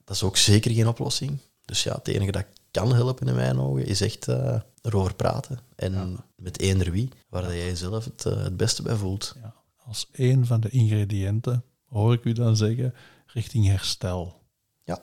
[0.04, 1.38] dat is ook zeker geen oplossing.
[1.64, 5.58] Dus ja, het enige dat kan helpen in mijn ogen is echt uh, erover praten.
[5.76, 6.24] En ja.
[6.36, 9.34] met eender wie, waar dat jij jezelf het, uh, het beste bij voelt.
[9.42, 9.54] Ja.
[9.76, 12.94] Als een van de ingrediënten, hoor ik u dan zeggen,
[13.26, 14.40] richting herstel.
[14.84, 15.02] Ja.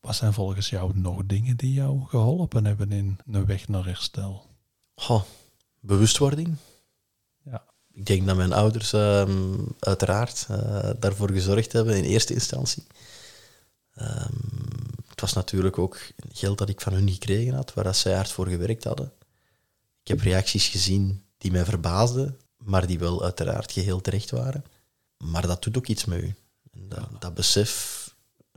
[0.00, 4.46] Wat zijn volgens jou nog dingen die jou geholpen hebben in een weg naar herstel?
[4.94, 5.22] Oh,
[5.80, 6.56] bewustwording.
[7.44, 7.64] Ja.
[7.92, 12.86] Ik denk dat mijn ouders um, uiteraard uh, daarvoor gezorgd hebben in eerste instantie.
[14.00, 14.60] Um,
[15.08, 15.98] het was natuurlijk ook
[16.32, 19.12] geld dat ik van hun gekregen had, waar dat zij hard voor gewerkt hadden.
[20.02, 24.64] Ik heb reacties gezien die mij verbaasden, maar die wel uiteraard geheel terecht waren.
[25.16, 26.34] Maar dat doet ook iets met u.
[26.72, 27.18] En dat, ja.
[27.18, 28.00] dat besef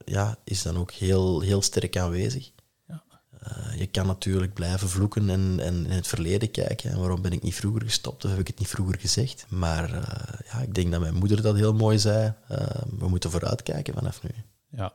[0.05, 2.51] ja, is dan ook heel, heel sterk aanwezig.
[2.87, 3.03] Ja.
[3.47, 6.91] Uh, je kan natuurlijk blijven vloeken en, en in het verleden kijken.
[6.91, 9.45] En waarom ben ik niet vroeger gestopt of heb ik het niet vroeger gezegd?
[9.49, 10.01] Maar uh,
[10.51, 12.33] ja, ik denk dat mijn moeder dat heel mooi zei.
[12.51, 12.57] Uh,
[12.99, 14.29] we moeten vooruitkijken vanaf nu.
[14.69, 14.93] Ja,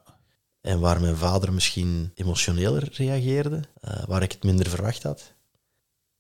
[0.61, 5.35] en waar mijn vader misschien emotioneler reageerde, uh, waar ik het minder verwacht had,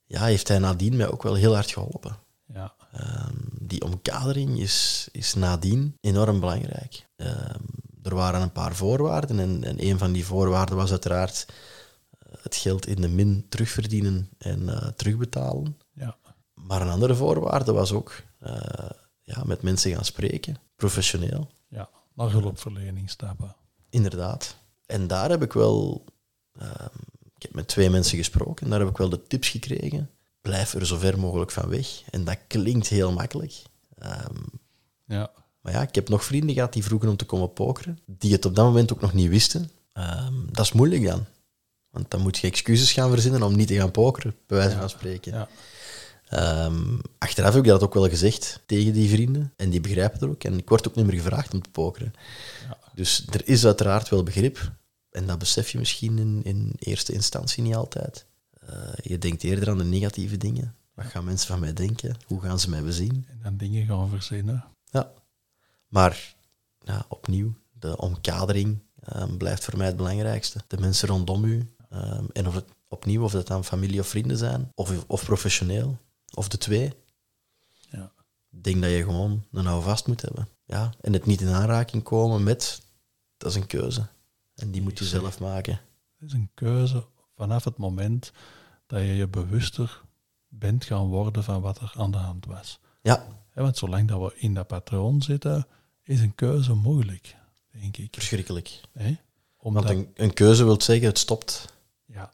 [0.05, 2.17] ja, heeft hij nadien mij ook wel heel hard geholpen.
[2.47, 2.75] Ja.
[3.27, 7.07] Um, die omkadering is, is nadien enorm belangrijk.
[7.17, 7.67] Um,
[8.03, 12.57] er waren een paar voorwaarden en, en een van die voorwaarden was uiteraard uh, het
[12.57, 15.79] geld in de min terugverdienen en uh, terugbetalen.
[15.93, 16.17] Ja.
[16.55, 18.23] Maar een andere voorwaarde was ook
[19.23, 21.51] ja, met mensen gaan spreken, professioneel.
[21.69, 23.57] Ja, naar hulpverlening stappen.
[23.91, 24.57] Inderdaad.
[24.87, 26.05] En daar heb ik wel,
[26.59, 26.97] ehm,
[27.37, 30.11] ik heb met twee mensen gesproken, en daar heb ik wel de tips gekregen.
[30.41, 32.03] Blijf er zo ver mogelijk van weg.
[32.11, 33.63] En dat klinkt heel makkelijk.
[33.99, 34.35] Ehm,
[35.07, 38.33] Ja, maar ja, ik heb nog vrienden gehad die vroegen om te komen pokeren, die
[38.33, 39.71] het op dat moment ook nog niet wisten.
[39.93, 41.25] Ehm, dat is moeilijk dan.
[41.91, 44.89] Want dan moet je excuses gaan verzinnen om niet te gaan pokeren, bij wijze van
[44.91, 45.33] spreken.
[45.33, 45.49] ja,
[46.31, 49.53] Ehm, achteraf heb ik dat ook wel gezegd tegen die vrienden.
[49.57, 50.45] En die begrijpen het ook.
[50.45, 52.13] En ik word ook niet meer gevraagd om te pokeren.
[52.69, 52.79] Ja.
[52.95, 54.73] Dus er is uiteraard wel begrip.
[55.11, 58.27] En dat besef je misschien in, in eerste instantie niet altijd.
[58.61, 60.75] Eh, je denkt eerder aan de negatieve dingen.
[60.95, 62.17] Wat gaan mensen van mij denken?
[62.27, 63.27] Hoe gaan ze mij bezien?
[63.31, 64.65] en dan dingen gaan verzinnen.
[64.91, 65.13] Ja.
[65.89, 66.35] Maar
[66.79, 70.61] ja, opnieuw, de omkadering ehm, blijft voor mij het belangrijkste.
[70.67, 71.75] De mensen rondom u.
[71.91, 75.99] ehm, en of het, opnieuw, of dat dan familie of vrienden zijn, of, of professioneel,
[76.35, 76.93] of de twee.
[77.91, 78.13] Ja.
[78.51, 80.49] Ik denk dat je gewoon een houvast moet hebben.
[80.65, 82.83] Ja, en het niet in aanraking komen met,
[83.37, 84.07] dat is een keuze.
[84.55, 85.81] En die moet je zelf maken.
[86.19, 87.05] Het is een keuze
[87.37, 88.33] vanaf het moment
[88.87, 90.01] dat je je bewuster
[90.49, 92.79] bent gaan worden van wat er aan de hand was.
[93.03, 95.67] Ja, want zolang dat we in dat patroon zitten,
[96.03, 97.37] is een keuze moeilijk,
[97.71, 98.15] denk ik.
[98.15, 98.81] verschrikkelijk.
[99.57, 101.73] Omdat, Want een, een keuze wil zeggen, het stopt.
[102.05, 102.33] ja,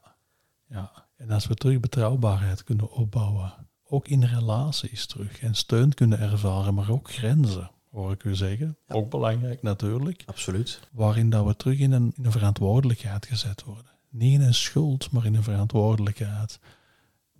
[0.68, 1.04] ja.
[1.16, 3.54] En als we terug betrouwbaarheid kunnen opbouwen,
[3.88, 8.76] ook in relaties terug, en steun kunnen ervaren, maar ook grenzen, hoor ik u zeggen.
[8.88, 10.22] Ook belangrijk natuurlijk.
[10.26, 10.80] Absoluut.
[10.92, 13.90] waarin dat we terug in een, in een verantwoordelijkheid gezet worden.
[14.10, 16.58] Niet in een schuld, maar in een verantwoordelijkheid.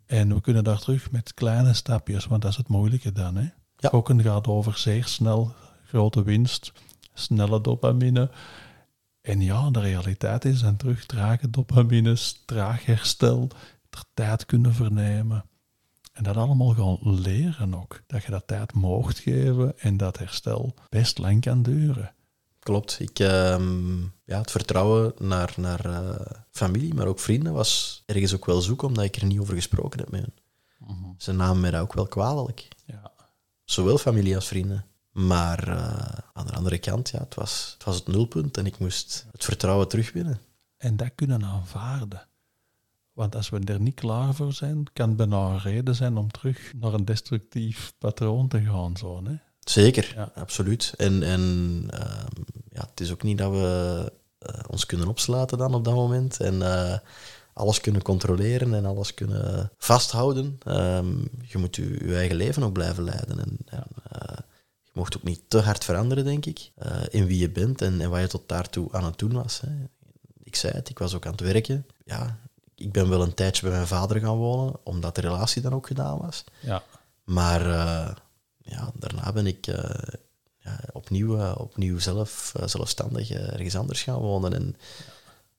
[0.06, 3.36] En we kunnen daar terug met kleine stapjes, want dat is het moeilijke dan.
[3.36, 3.48] Hè?
[3.76, 3.88] Ja.
[3.88, 5.54] Gokken gaat over zeer snel,
[5.86, 6.72] grote winst,
[7.14, 8.30] snelle dopamine.
[9.20, 13.48] En ja, de realiteit is dan terug trage dopamines, traag herstel,
[13.90, 15.44] er tijd kunnen vernemen.
[16.16, 18.02] En dat allemaal gaan leren ook.
[18.06, 22.14] Dat je dat tijd moogt geven en dat herstel best lang kan duren.
[22.58, 23.00] Klopt.
[23.00, 28.44] Ik, ehm, ja, het vertrouwen naar, naar eh, familie, maar ook vrienden, was ergens ook
[28.44, 30.34] wel zoek, omdat ik er niet over gesproken heb met hen.
[31.18, 32.68] Ze namen mij dat ook wel kwalijk.
[32.84, 33.12] Ja.
[33.64, 34.84] Zowel familie als vrienden.
[35.10, 38.78] Maar eh, aan de andere kant, ja, het, was, het was het nulpunt en ik
[38.78, 40.40] moest het vertrouwen terugwinnen.
[40.76, 42.26] En dat kunnen aanvaarden.
[43.16, 46.30] Want als we er niet klaar voor zijn, kan het bijna een reden zijn om
[46.30, 48.96] terug naar een destructief patroon te gaan.
[48.96, 49.34] Zo, hè?
[49.60, 50.30] Zeker, Ja.
[50.34, 50.94] absoluut.
[50.96, 55.74] En, en ehm, ja, het is ook niet dat we eh, ons kunnen opsluiten dan
[55.74, 56.98] op dat moment en eh,
[57.52, 60.58] alles kunnen controleren en alles kunnen vasthouden.
[60.62, 63.38] Ehm, je moet je, je eigen leven ook blijven leiden.
[63.38, 64.36] En, en, eh,
[64.82, 66.70] je mocht ook niet te hard veranderen, denk ik,
[67.10, 69.60] in wie je bent en, en wat je tot daartoe aan het doen was.
[69.60, 69.68] Hè.
[70.42, 71.86] Ik zei het, ik was ook aan het werken.
[72.04, 72.38] Ja,
[72.76, 75.86] ik ben wel een tijdje bij mijn vader gaan wonen, omdat de relatie dan ook
[75.86, 76.44] gedaan was.
[76.60, 76.82] Ja.
[77.24, 78.14] Maar eh,
[78.58, 80.14] ja, daarna ben ik eh,
[80.58, 84.54] ja, opnieuw, eh, opnieuw zelf, zelfstandig ergens anders gaan wonen.
[84.54, 84.76] En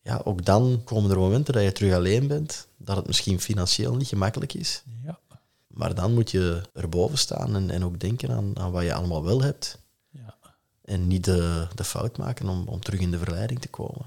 [0.01, 3.95] ja, ook dan komen er momenten dat je terug alleen bent, dat het misschien financieel
[3.95, 4.83] niet gemakkelijk is.
[5.03, 5.19] Ja.
[5.67, 9.23] Maar dan moet je erboven staan en, en ook denken aan, aan wat je allemaal
[9.23, 9.79] wel hebt.
[10.09, 10.35] Ja.
[10.81, 14.05] En niet de, de fout maken om, om terug in de verleiding te komen.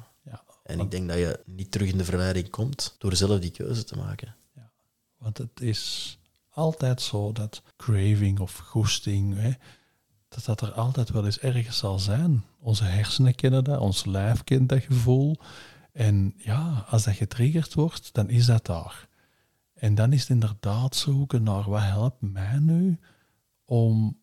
[0.70, 0.78] Ja.
[0.78, 3.84] En ik denk dat je niet terug in de verleiding komt door zelf die keuze
[3.84, 4.34] te maken.
[5.18, 9.52] Want het is altijd zo dat craving of goesting, hè,
[10.28, 12.44] dat dat er altijd wel eens ergens zal zijn.
[12.58, 15.36] Onze hersenen kennen dat, ons lijf kent dat gevoel.
[15.92, 19.08] En ja, als dat getriggerd wordt, dan is dat daar.
[19.74, 22.98] En dan is het inderdaad zoeken naar wat helpt mij nu
[23.64, 24.18] om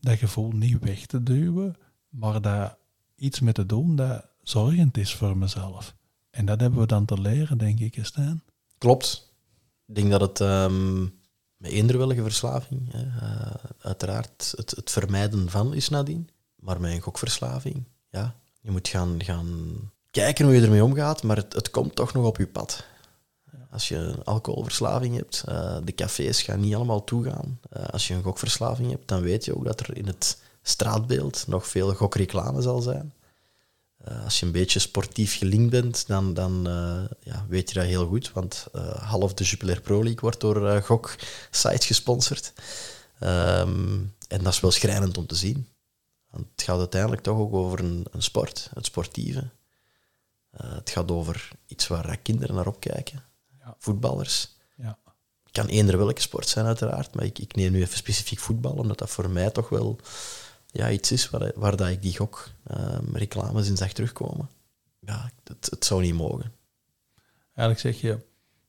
[0.00, 1.76] dat gevoel niet weg te duwen,
[2.08, 2.76] maar daar
[3.14, 5.94] iets mee te doen dat zorgend is voor mezelf.
[6.30, 8.42] En dat hebben we dan te leren, denk ik, Stijn.
[8.78, 9.32] Klopt.
[9.86, 11.02] Ik denk dat het ehm,
[11.56, 16.92] met eender welke verslaving, hè, eh, uiteraard het, het vermijden van is nadien, maar met
[16.92, 19.76] een gokverslaving, ja, je moet gaan, gaan
[20.10, 22.84] kijken hoe je ermee omgaat, maar het, het komt toch nog op je pad.
[23.70, 27.60] Als je een alcoholverslaving hebt, uh, de cafés gaan niet allemaal toegaan.
[27.76, 31.44] Uh, als je een gokverslaving hebt, dan weet je ook dat er in het straatbeeld
[31.46, 33.12] nog veel gokreclame zal zijn.
[34.08, 37.84] Uh, als je een beetje sportief gelinkt bent, dan, dan uh, ja, weet je dat
[37.84, 38.32] heel goed.
[38.32, 42.52] Want uh, half de Jupiler Pro League wordt door gok-sites gesponsord.
[43.20, 45.68] Um, en dat is wel schrijnend om te zien.
[46.30, 49.48] Want het gaat uiteindelijk toch ook over een, een sport, het sportieve.
[50.56, 53.22] het gaat over iets waar kinderen naar opkijken.
[53.60, 53.76] Ja.
[53.78, 54.48] Voetballers.
[54.76, 54.98] Ja.
[55.52, 57.14] kan eender welke sport zijn, uiteraard.
[57.14, 59.98] Maar ik, ik neem nu even specifiek voetbal, omdat dat voor mij toch wel
[60.76, 64.48] ja, iets is waar, waar dat ik die gok um, reclames in zag terugkomen.
[64.98, 66.52] Ja, het, het zou niet mogen.
[67.54, 68.18] Eigenlijk zeg je,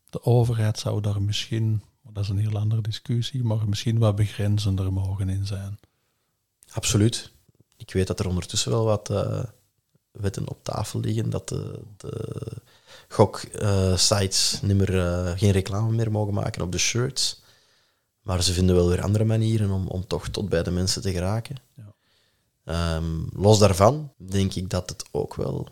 [0.10, 1.82] de overheid zou daar misschien,
[2.12, 5.80] dat is een heel andere discussie, maar misschien wat begrenzender mogen in zijn.
[6.72, 7.32] Absoluut.
[7.78, 9.44] Ik weet dat er ondertussen wel wat uh,
[10.12, 12.38] wetten op tafel liggen dat de, de
[13.10, 17.42] gok-sites uh, meer, uh, geen reclame meer mogen maken op de shirts.
[18.22, 21.12] Maar ze vinden wel weer andere manieren om, om toch tot bij de mensen te
[21.12, 21.56] geraken.
[21.76, 21.94] Ja.
[22.70, 25.68] Um, los daarvan denk ik dat het ook wel,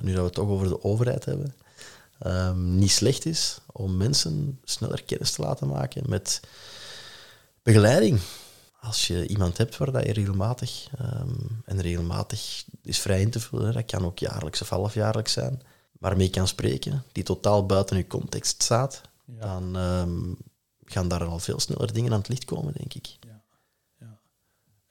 [0.00, 1.54] nu dat we het toch over de overheid hebben,
[2.26, 6.40] um, niet slecht is om mensen sneller kennis te laten maken met
[7.62, 8.20] begeleiding.
[8.80, 13.40] Als je iemand hebt waar dat je regelmatig, um, en regelmatig is vrij in te
[13.40, 15.62] vullen, dat kan ook jaarlijks of halfjaarlijks zijn,
[15.98, 19.40] waarmee je kan spreken, die totaal buiten je context staat, ja.
[19.40, 19.76] dan
[20.84, 23.18] gaan daar al veel sneller dingen aan het licht komen, denk ik.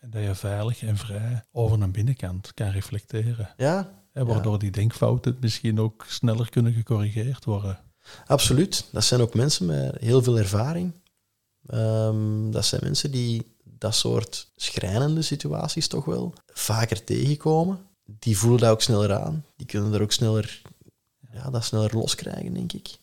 [0.10, 3.54] Dat je veilig en vrij over een binnenkant kan reflecteren.
[3.58, 4.00] Ja.
[4.14, 7.80] En waardoor die denkfouten misschien ook sneller kunnen gecorrigeerd worden.
[8.26, 8.88] Absoluut.
[8.92, 10.92] Dat zijn ook mensen met heel veel ervaring.
[11.74, 17.80] Um, dat zijn mensen die dat soort schrijnende situaties toch wel vaker tegenkomen.
[18.06, 19.46] Die voelen dat ook sneller aan.
[19.56, 20.62] Die kunnen er ook sneller,
[21.32, 22.98] ja, dat sneller loskrijgen, denk ik.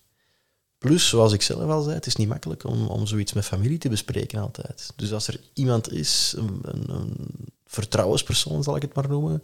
[0.79, 3.79] Plus, zoals ik zelf al zei, het is niet makkelijk om, om zoiets met familie
[3.79, 4.93] te bespreken altijd.
[4.97, 7.27] Dus als er iemand is, een, een, een
[7.65, 9.43] vertrouwenspersoon zal ik het maar noemen,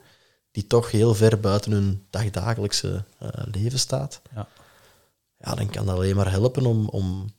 [0.51, 4.49] die toch heel ver buiten hun dagdagelijkse uh, leven staat, ja.
[5.39, 7.35] ja, dan kan dat alleen maar helpen om, om,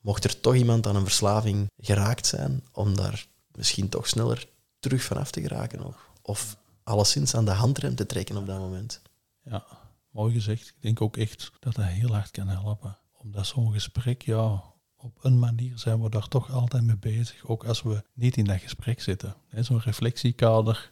[0.00, 5.02] mocht er toch iemand aan een verslaving geraakt zijn, om daar misschien toch sneller terug
[5.02, 6.06] vanaf te geraken nog.
[6.22, 9.02] Of alleszins aan de handrem te trekken op dat moment.
[9.42, 9.64] Ja,
[10.10, 10.68] mooi gezegd.
[10.68, 12.98] Ik denk ook echt dat dat heel hard kan helpen.
[13.28, 14.62] Omdat zo'n gesprek, ja,
[14.96, 17.44] op een manier zijn we daar toch altijd mee bezig.
[17.46, 19.34] Ook als we niet in dat gesprek zitten.
[19.58, 20.90] Zo'n reflectiekader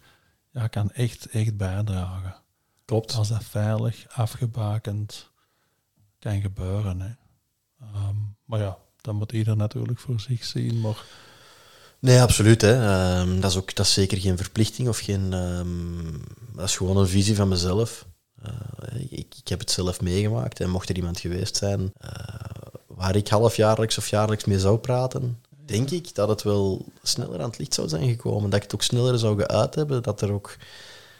[0.51, 2.37] ja, kan echt, echt bijdragen.
[2.85, 3.15] Klopt.
[3.15, 5.31] Als dat veilig, afgebakend
[6.19, 7.01] kan gebeuren.
[7.01, 7.11] Hè.
[7.81, 10.81] Um, maar ja, dan moet ieder natuurlijk voor zich zien.
[10.81, 11.05] Maar
[11.99, 12.61] Nee, absoluut.
[12.61, 13.21] Hè.
[13.21, 15.33] Um, dat, is ook, dat is zeker geen verplichting of geen.
[15.33, 16.23] Um,
[16.55, 18.07] dat is gewoon een visie van mezelf.
[18.45, 22.11] Uh, ik, ik, heb het zelf meegemaakt en mocht er iemand geweest zijn uh,
[22.87, 27.49] waar ik halfjaarlijks of jaarlijks mee zou praten, denk ik dat het wel sneller aan
[27.49, 28.51] het licht zou zijn gekomen.
[28.51, 30.57] Dat ik het ook sneller zou geuit hebben, dat er ook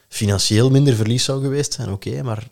[0.09, 2.49] financieel minder verlies zou geweest zijn, oké, maar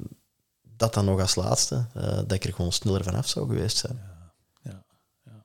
[0.77, 4.01] dat dan nog als laatste, uh, dat ik er gewoon sneller vanaf zou geweest zijn.
[4.03, 4.85] Ja, ja,
[5.25, 5.45] ja.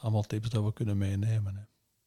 [0.00, 1.56] Allemaal tips dat we kunnen meenemen.
[1.56, 1.62] Hè.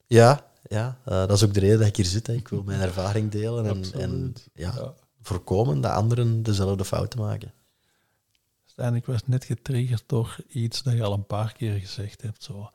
[0.07, 2.27] Ja, ja uh, dat is ook de reden dat ik hier zit.
[2.27, 2.33] Hè.
[2.33, 7.53] Ik wil mijn ervaring delen en, en ja, ja, voorkomen dat anderen dezelfde fouten maken.
[8.65, 12.43] Stijn, ik was net getriggerd door iets dat je al een paar keer gezegd hebt.
[12.43, 12.69] Zo.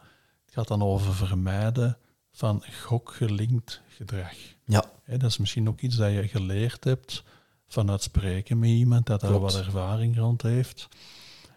[0.44, 1.98] Het gaat dan over vermijden
[2.32, 4.34] van gokgelinkt gedrag.
[4.64, 4.84] Ja.
[5.06, 7.24] Dat is misschien ook iets dat je geleerd hebt
[7.68, 10.88] vanuit spreken met iemand dat daar wat ervaring rond heeft.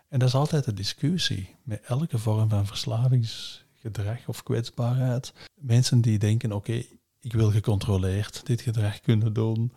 [0.07, 5.33] En dat is altijd de discussie met elke vorm van verslavings gedrag of kwetsbaarheid.
[5.55, 6.83] Mensen die denken, oké,
[7.19, 9.73] ik wil gecontroleerd dit gedrag kunnen doen.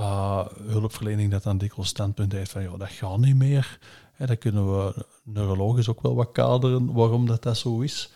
[0.00, 3.78] Uh, hulpverlening dat dan dikwijls standpunt heeft van, ja, dat gaat niet meer.
[4.16, 8.10] En dan kunnen we neurologisch ook wel wat kaderen waarom dat, dat zo is.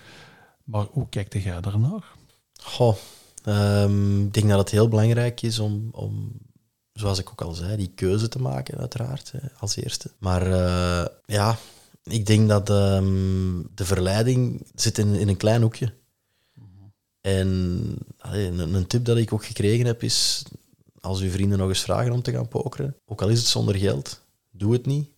[0.64, 2.04] Maar hoe kijkt jij daarnaar?
[2.62, 2.96] Goh,
[3.44, 6.32] um, ik denk dat het heel belangrijk is om, om,
[6.92, 10.10] zoals ik ook al zei, die keuze te maken, uiteraard, hè, als eerste.
[10.18, 11.56] Maar uh, ja,
[12.02, 15.92] ik denk dat um, de verleiding zit in, in een klein hoekje.
[17.20, 20.44] En allee, een, een, tip dat ik ook gekregen heb is,
[21.06, 23.74] als uw vrienden nog eens vragen om te gaan pokeren, ook al is het zonder
[23.74, 25.08] geld, doe het niet.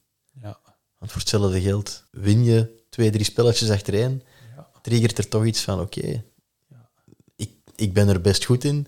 [0.43, 0.59] Ja.
[0.99, 4.23] Want voor hetzelfde geld win je twee, drie spelletjes achtereen,
[4.57, 4.71] ja.
[4.83, 6.25] triggert er toch iets van, oké, okay,
[6.69, 6.89] ja.
[7.37, 8.87] ik, ik ben er best goed in.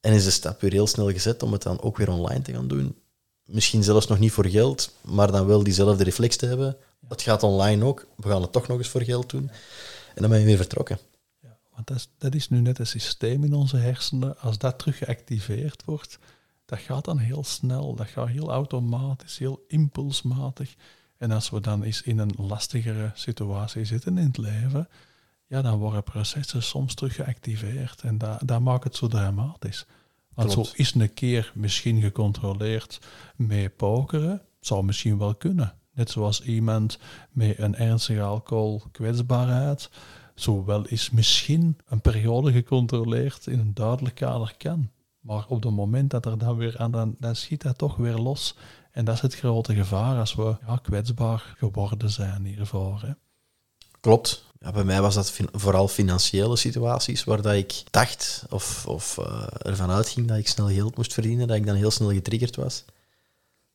[0.00, 2.52] En is de stap weer heel snel gezet om het dan ook weer online te
[2.52, 2.98] gaan doen.
[3.44, 6.76] Misschien zelfs nog niet voor geld, maar dan wel diezelfde reflex te hebben
[7.10, 8.06] het gaat online ook.
[8.16, 9.50] We gaan het toch nog eens voor geld doen.
[10.14, 10.98] En dan ben je weer vertrokken.
[11.80, 14.38] Want dat is, dat is nu net een systeem in onze hersenen.
[14.38, 16.18] Als dat terug geactiveerd wordt,
[16.64, 17.94] dat gaat dan heel snel.
[17.94, 20.74] Dat gaat heel automatisch, heel impulsmatig.
[21.16, 24.88] En als we dan eens in een lastigere situatie zitten in het leven,
[25.46, 28.00] ja, dan worden processen soms terug geactiveerd.
[28.00, 29.86] En dat, dat maakt het zo dramatisch.
[30.34, 30.68] Want Klopt.
[30.68, 33.00] zo is een keer misschien gecontroleerd
[33.36, 35.74] met pokeren, zou misschien wel kunnen.
[35.92, 36.98] Net zoals iemand
[37.30, 38.20] met een ernstige
[40.42, 44.90] zowel is misschien een periode gecontroleerd in een duidelijk kader kan.
[45.20, 48.16] Maar op het moment dat er dan weer aan, dan, dan schiet dat toch weer
[48.16, 48.54] los.
[48.90, 53.00] En dat is het grote gevaar als we ja, kwetsbaar geworden zijn hiervoor.
[53.02, 53.12] Hè.
[54.00, 54.44] Klopt.
[54.60, 59.46] Ja, bij mij was dat vooral financiële situaties waar dat ik dacht of, of uh,
[59.58, 62.84] ervan uitging dat ik snel geld moest verdienen, dat ik dan heel snel getriggerd was.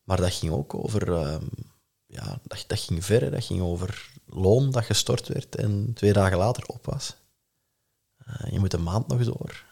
[0.04, 1.36] Maar dat ging ook over uh,
[2.06, 3.32] ja, dat, dat ging ver.
[3.32, 7.16] Dat ging over loon dat gestort werd en twee dagen later op was.
[8.28, 9.64] Uh, je moet een maand nog door.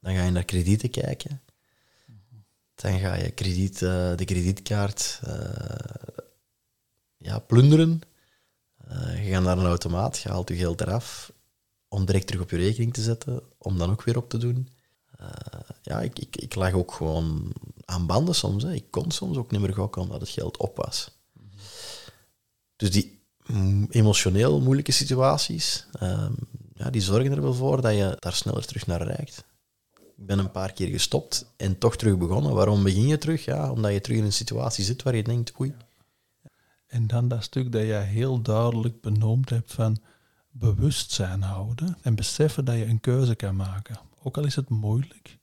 [0.00, 1.40] Dan ga je naar kredieten kijken.
[2.76, 6.14] Dan ga je krediet, eh, de kredietkaart eh,
[7.16, 8.00] ja, plunderen.
[8.76, 11.32] Eh, je gaat naar een automaat, je haalt je geld eraf
[11.88, 14.68] om direct terug op je rekening te zetten, om dan ook weer op te doen.
[15.82, 17.52] ja, ik, ik, ik lag ook gewoon
[17.84, 18.62] aan banden soms.
[18.62, 18.72] Hè.
[18.72, 21.10] Ik kon soms ook niet meer gokken omdat het geld op was.
[22.76, 23.15] Dus die
[23.88, 26.32] emotioneel moeilijke situaties, ehm,
[26.74, 29.44] ja, die zorgen er wel voor dat je daar sneller terug naar reikt.
[30.16, 32.54] Ik ben een paar keer gestopt en toch terug begonnen.
[32.54, 33.44] Waarom begin je terug?
[33.44, 35.74] Ja, omdat je terug in een situatie zit waar je denkt, oei.
[36.86, 39.98] En dan dat stuk dat je heel duidelijk benoemd hebt van
[40.50, 43.98] bewustzijn houden en beseffen dat je een keuze kan maken.
[44.22, 45.38] Ook al is het moeilijk.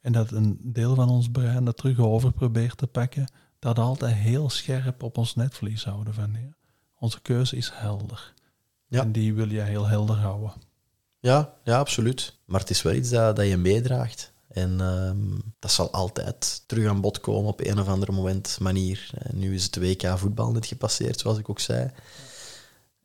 [0.00, 4.14] En dat een deel van ons brein dat terug over probeert te pakken, dat altijd
[4.14, 6.54] heel scherp op ons netvlies houden van ja,
[7.00, 8.32] onze keuze is helder.
[8.86, 9.00] Ja.
[9.00, 10.52] En die wil je heel helder houden.
[11.20, 12.34] Ja, ja, absoluut.
[12.44, 14.32] Maar het is wel iets dat, dat je meedraagt.
[14.48, 19.10] En ehm, dat zal altijd terug aan bod komen op een of andere moment, manier.
[19.18, 21.90] En nu is het WK voetbal net gepasseerd, zoals ik ook zei.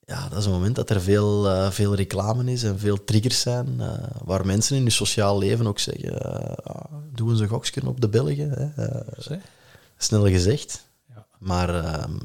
[0.06, 3.42] Ja, dat is een moment dat er veel, uh, veel reclame is en veel triggers
[3.42, 3.94] zijn, uh,
[4.24, 6.84] waar mensen in hun sociaal leven ook zeggen, uh,
[7.14, 8.74] doe eens een goksje op de Belgen.
[8.76, 9.38] Hè.
[9.98, 10.88] snel gezegd.
[11.14, 11.26] Ja.
[11.40, 12.18] Maar ehm,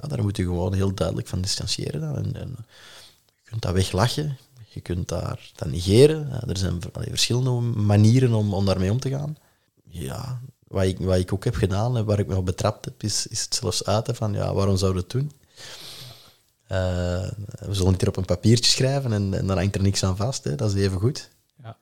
[0.00, 2.00] ja, daar moet je gewoon heel duidelijk van distancieren.
[2.00, 2.16] Dan.
[2.16, 2.56] En, en
[3.34, 4.38] je kunt dat weglachen,
[4.68, 6.48] je kunt daar dat negeren.
[6.48, 9.36] er zijn verschillende manieren om, om daarmee om te gaan.
[9.84, 13.02] Ja, wat ik, wat ik ook heb gedaan en waar ik me op betrapt heb,
[13.02, 15.32] is, is het zelfs uiten van ja, waarom zouden we het doen?
[16.70, 17.30] Uh,
[17.68, 20.16] we zullen het hier op een papiertje schrijven en, en dan hangt er niks aan
[20.16, 20.44] vast.
[20.44, 20.54] Hè.
[20.54, 21.30] Dat is even goed.
[21.62, 21.76] Ja.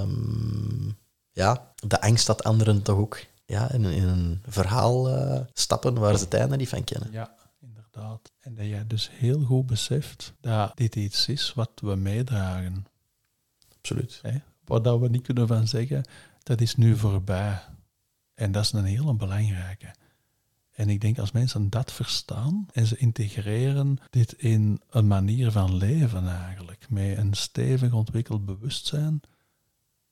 [0.00, 0.96] Um,
[1.32, 6.16] ja, de angst dat anderen toch ook ja, in, in een verhaal uh, stappen waar
[6.16, 7.12] ze het einde niet van kennen.
[7.12, 7.36] Ja,
[8.38, 12.86] en dat jij dus heel goed beseft dat dit iets is wat we meedragen.
[13.78, 14.18] Absoluut.
[14.22, 14.38] Hè?
[14.64, 16.04] Wat dat we niet kunnen van zeggen,
[16.42, 17.60] dat is nu voorbij.
[18.34, 19.94] En dat is een hele belangrijke.
[20.72, 25.76] En ik denk als mensen dat verstaan en ze integreren dit in een manier van
[25.76, 29.20] leven eigenlijk, met een stevig ontwikkeld bewustzijn,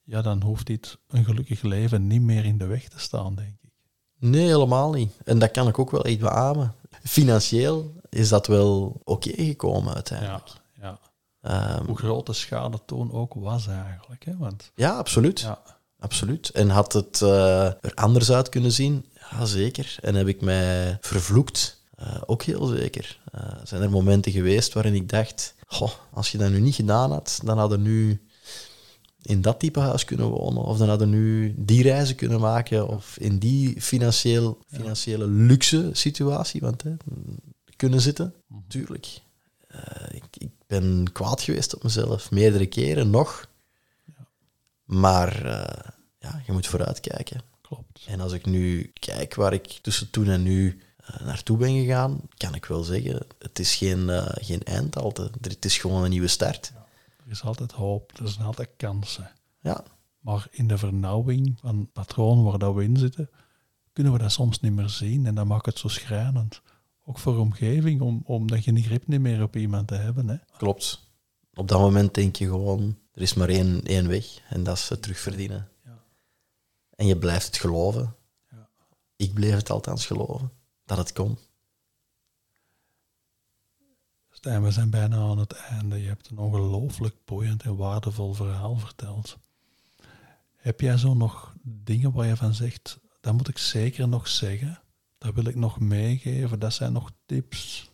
[0.07, 3.57] ja, dan hoeft dit een gelukkig leven niet meer in de weg te staan, denk
[3.63, 3.71] ik.
[4.19, 5.13] Nee, helemaal niet.
[5.25, 10.49] En dat kan ik ook wel echt beamen financieel is dat wel oké gekomen uiteindelijk.
[10.81, 10.99] Ja,
[11.43, 11.79] ja.
[11.79, 14.25] Um, Hoe groot de schade toen ook was eigenlijk.
[14.25, 14.37] Hè?
[14.37, 15.41] Want, ja, absoluut.
[15.41, 15.63] Ja.
[15.99, 16.49] absoluut.
[16.49, 19.07] En had het uh, er anders uit kunnen zien?
[19.31, 19.97] Ja, zeker.
[20.01, 21.85] En heb ik mij vervloekt?
[22.01, 23.21] Uh, ook heel zeker.
[23.35, 27.11] Uh, zijn er momenten geweest waarin ik dacht, goh, als je dat nu niet gedaan
[27.11, 28.26] had, dan hadden nu
[29.27, 30.63] in dat type huis kunnen wonen.
[30.63, 32.89] Of dan hadden nu die reizen kunnen maken.
[32.89, 36.95] Of in die financieel, financiële luxe situatie want, hè,
[37.77, 38.35] kunnen zitten.
[38.47, 38.61] Mhm.
[38.69, 39.21] Tuurlijk.
[39.75, 42.31] Uh, ik, ik, ben kwaad geweest op mezelf.
[42.31, 43.49] Meerdere keren nog.
[44.05, 44.27] Ja.
[44.85, 47.41] Maar uh, ja, je moet vooruitkijken.
[47.61, 48.05] Klopt.
[48.07, 52.21] En als ik nu kijk waar ik tussen toen en nu uh, naartoe ben gegaan,
[52.37, 55.31] kan ik wel zeggen, het is geen, geen eindhalte.
[55.41, 56.73] Het is gewoon een nieuwe start.
[57.27, 59.31] Er is altijd hoop, er zijn altijd kansen.
[59.61, 59.85] Ja.
[60.19, 63.31] Maar in de vernauwing van het patroon waar dat we in zitten,
[63.93, 65.27] kunnen we dat soms niet meer zien.
[65.27, 66.63] En dat maakt het zo schrijnend.
[67.05, 70.29] Ook voor de omgeving, om, omdat je grip niet meer op iemand te hebben.
[70.29, 70.37] Hè.
[70.57, 71.09] Klopt.
[71.55, 74.41] Op dat moment denk je gewoon, er is maar één, één weg.
[74.49, 75.69] En dat is het terugverdienen.
[75.85, 76.03] Ja.
[76.91, 78.15] En je blijft het geloven.
[78.51, 78.69] Ja.
[79.17, 80.53] Ik bleef het althans geloven,
[80.85, 81.39] dat het kon.
[84.47, 86.03] En we zijn bijna aan het einde.
[86.03, 89.37] Je hebt een ongelooflijk boeiend en waardevol verhaal verteld.
[90.57, 94.81] Heb jij zo nog dingen waar je van zegt, dat moet ik zeker nog zeggen,
[95.19, 97.91] dat wil ik nog meegeven, dat zijn nog tips?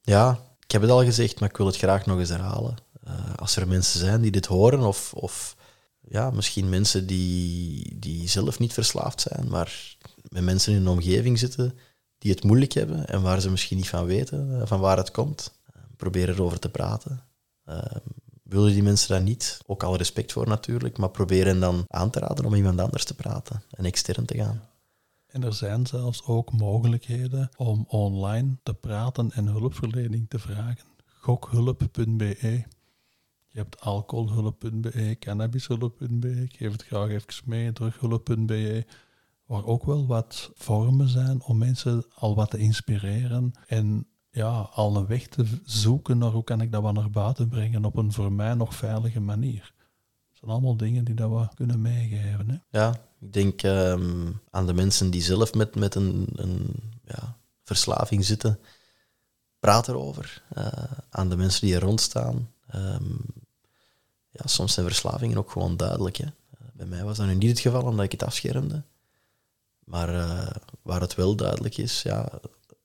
[0.00, 2.76] Ja, ik heb het al gezegd, maar ik wil het graag nog eens herhalen.
[3.08, 5.56] Uh, als er mensen zijn die dit horen, of, of
[6.00, 9.96] ja, misschien mensen die, die zelf niet verslaafd zijn, maar
[10.28, 11.78] met mensen in hun omgeving zitten
[12.20, 15.10] die het moeilijk hebben en waar ze misschien niet van weten, eh, van waar het
[15.10, 15.52] komt.
[15.66, 17.22] Eh, probeer erover te praten.
[17.68, 17.82] Uh,
[18.42, 19.60] willen die mensen dat niet?
[19.66, 23.04] Ook al respect voor natuurlijk, maar probeer hen dan aan te raden om iemand anders
[23.04, 24.62] te praten en extern te gaan.
[25.26, 30.88] En er zijn zelfs ook mogelijkheden om online te praten en hulpverlening te vragen.
[31.06, 32.64] Gokhulp.be.
[33.48, 36.46] Je hebt alcoholhulp.be, cannabishulp.be.
[36.48, 38.84] Geef het graag even mee, drughulp.be
[39.50, 44.96] waar ook wel wat vormen zijn om mensen al wat te inspireren en ja, al
[44.96, 48.12] een weg te zoeken naar hoe kan ik dat wat naar buiten brengen op een
[48.12, 49.72] voor mij nog veilige manier.
[50.28, 52.50] Dat zijn allemaal dingen die dat we kunnen meegeven.
[52.50, 52.78] Hè?
[52.78, 56.74] Ja, ik denk ehm, aan de mensen die zelf met, met een, een
[57.04, 58.58] ja, verslaving zitten.
[59.58, 60.42] Praat erover.
[60.58, 60.66] Uh,
[61.10, 62.50] aan de mensen die er rondstaan.
[62.74, 63.20] Um,
[64.30, 66.16] ja, soms zijn verslavingen ook gewoon duidelijk.
[66.16, 66.26] Hè.
[66.72, 68.82] Bij mij was dat nu niet het geval, omdat ik het afschermde.
[69.90, 70.46] Maar uh,
[70.82, 72.28] waar het wel duidelijk is, ja,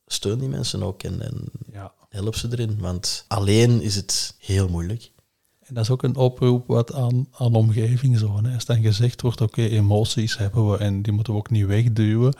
[0.07, 1.93] steun die mensen ook en, en ja.
[2.09, 2.77] help ze erin.
[2.79, 5.11] Want alleen is het heel moeilijk.
[5.59, 8.39] En dat is ook een oproep wat aan, aan omgeving zo.
[8.43, 8.53] Hè.
[8.53, 12.33] Als dan gezegd wordt, oké, emoties hebben we en die moeten we ook niet wegduwen.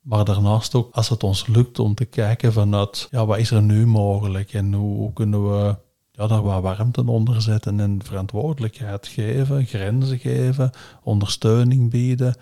[0.00, 3.62] Maar daarnaast ook, als het ons lukt om te kijken vanuit, ja, wat is er
[3.62, 5.76] nu mogelijk en hoe, kunnen we
[6.10, 10.70] ja, daar wat warmte onder zetten en verantwoordelijkheid geven, grenzen geven,
[11.02, 12.36] ondersteuning bieden,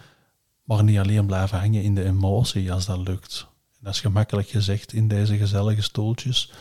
[0.63, 3.47] maar niet alleen blijven hangen in de emotie als dat lukt.
[3.81, 6.53] Dat is gemakkelijk gezegd in deze gezellige stoeltjes.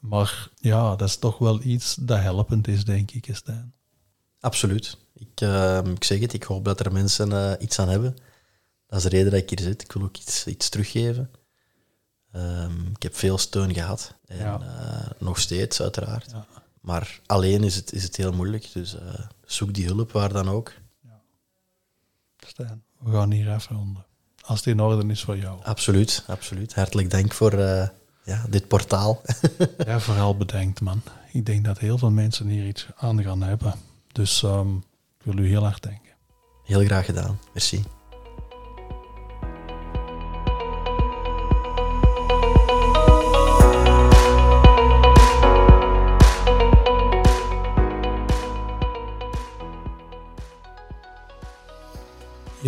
[0.00, 3.72] Maar ja, dat is toch wel iets dat helpend is, denk ik, Stijn.
[4.40, 4.98] Absoluut.
[5.14, 8.16] Ik, uh, ik zeg het, ik hoop dat er mensen uh, iets aan hebben.
[8.86, 9.82] Dat is de reden dat ik hier zit.
[9.82, 11.30] Ik wil ook iets, iets teruggeven.
[12.32, 14.14] Um, ik heb veel steun gehad.
[14.24, 14.60] En ja.
[14.60, 16.30] uh, nog steeds, uiteraard.
[16.30, 16.46] Ja.
[16.80, 18.72] Maar alleen is het, is het heel moeilijk.
[18.72, 18.96] Dus
[19.44, 20.72] zoek die hulp waar dan ook.
[21.02, 21.20] Ja.
[22.38, 24.04] Stijn, we gaan hier even onder.
[24.44, 25.64] Als het in orde is voor jou.
[25.64, 26.74] Absoluut, absoluut.
[26.74, 27.58] Hartelijk dank voor
[28.24, 29.20] ja, dit portaal.
[29.86, 31.02] ja, vooral bedenkt, man.
[31.32, 33.74] Ik denk dat heel veel mensen hier iets aan gaan hebben.
[34.12, 34.76] Dus um,
[35.18, 36.12] ik wil u heel erg danken.
[36.64, 37.38] Heel graag gedaan.
[37.52, 37.97] Merci.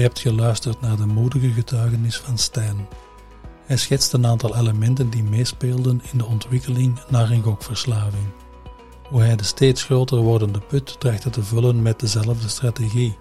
[0.01, 2.88] Je hebt geluisterd naar de moedige getuigenis van Stijn.
[3.66, 8.24] Hij schetst een aantal elementen die meespeelden in de ontwikkeling naar een gokverslaving.
[9.09, 13.18] Hoe hij de steeds groter wordende put trachtte te vullen met dezelfde strategie.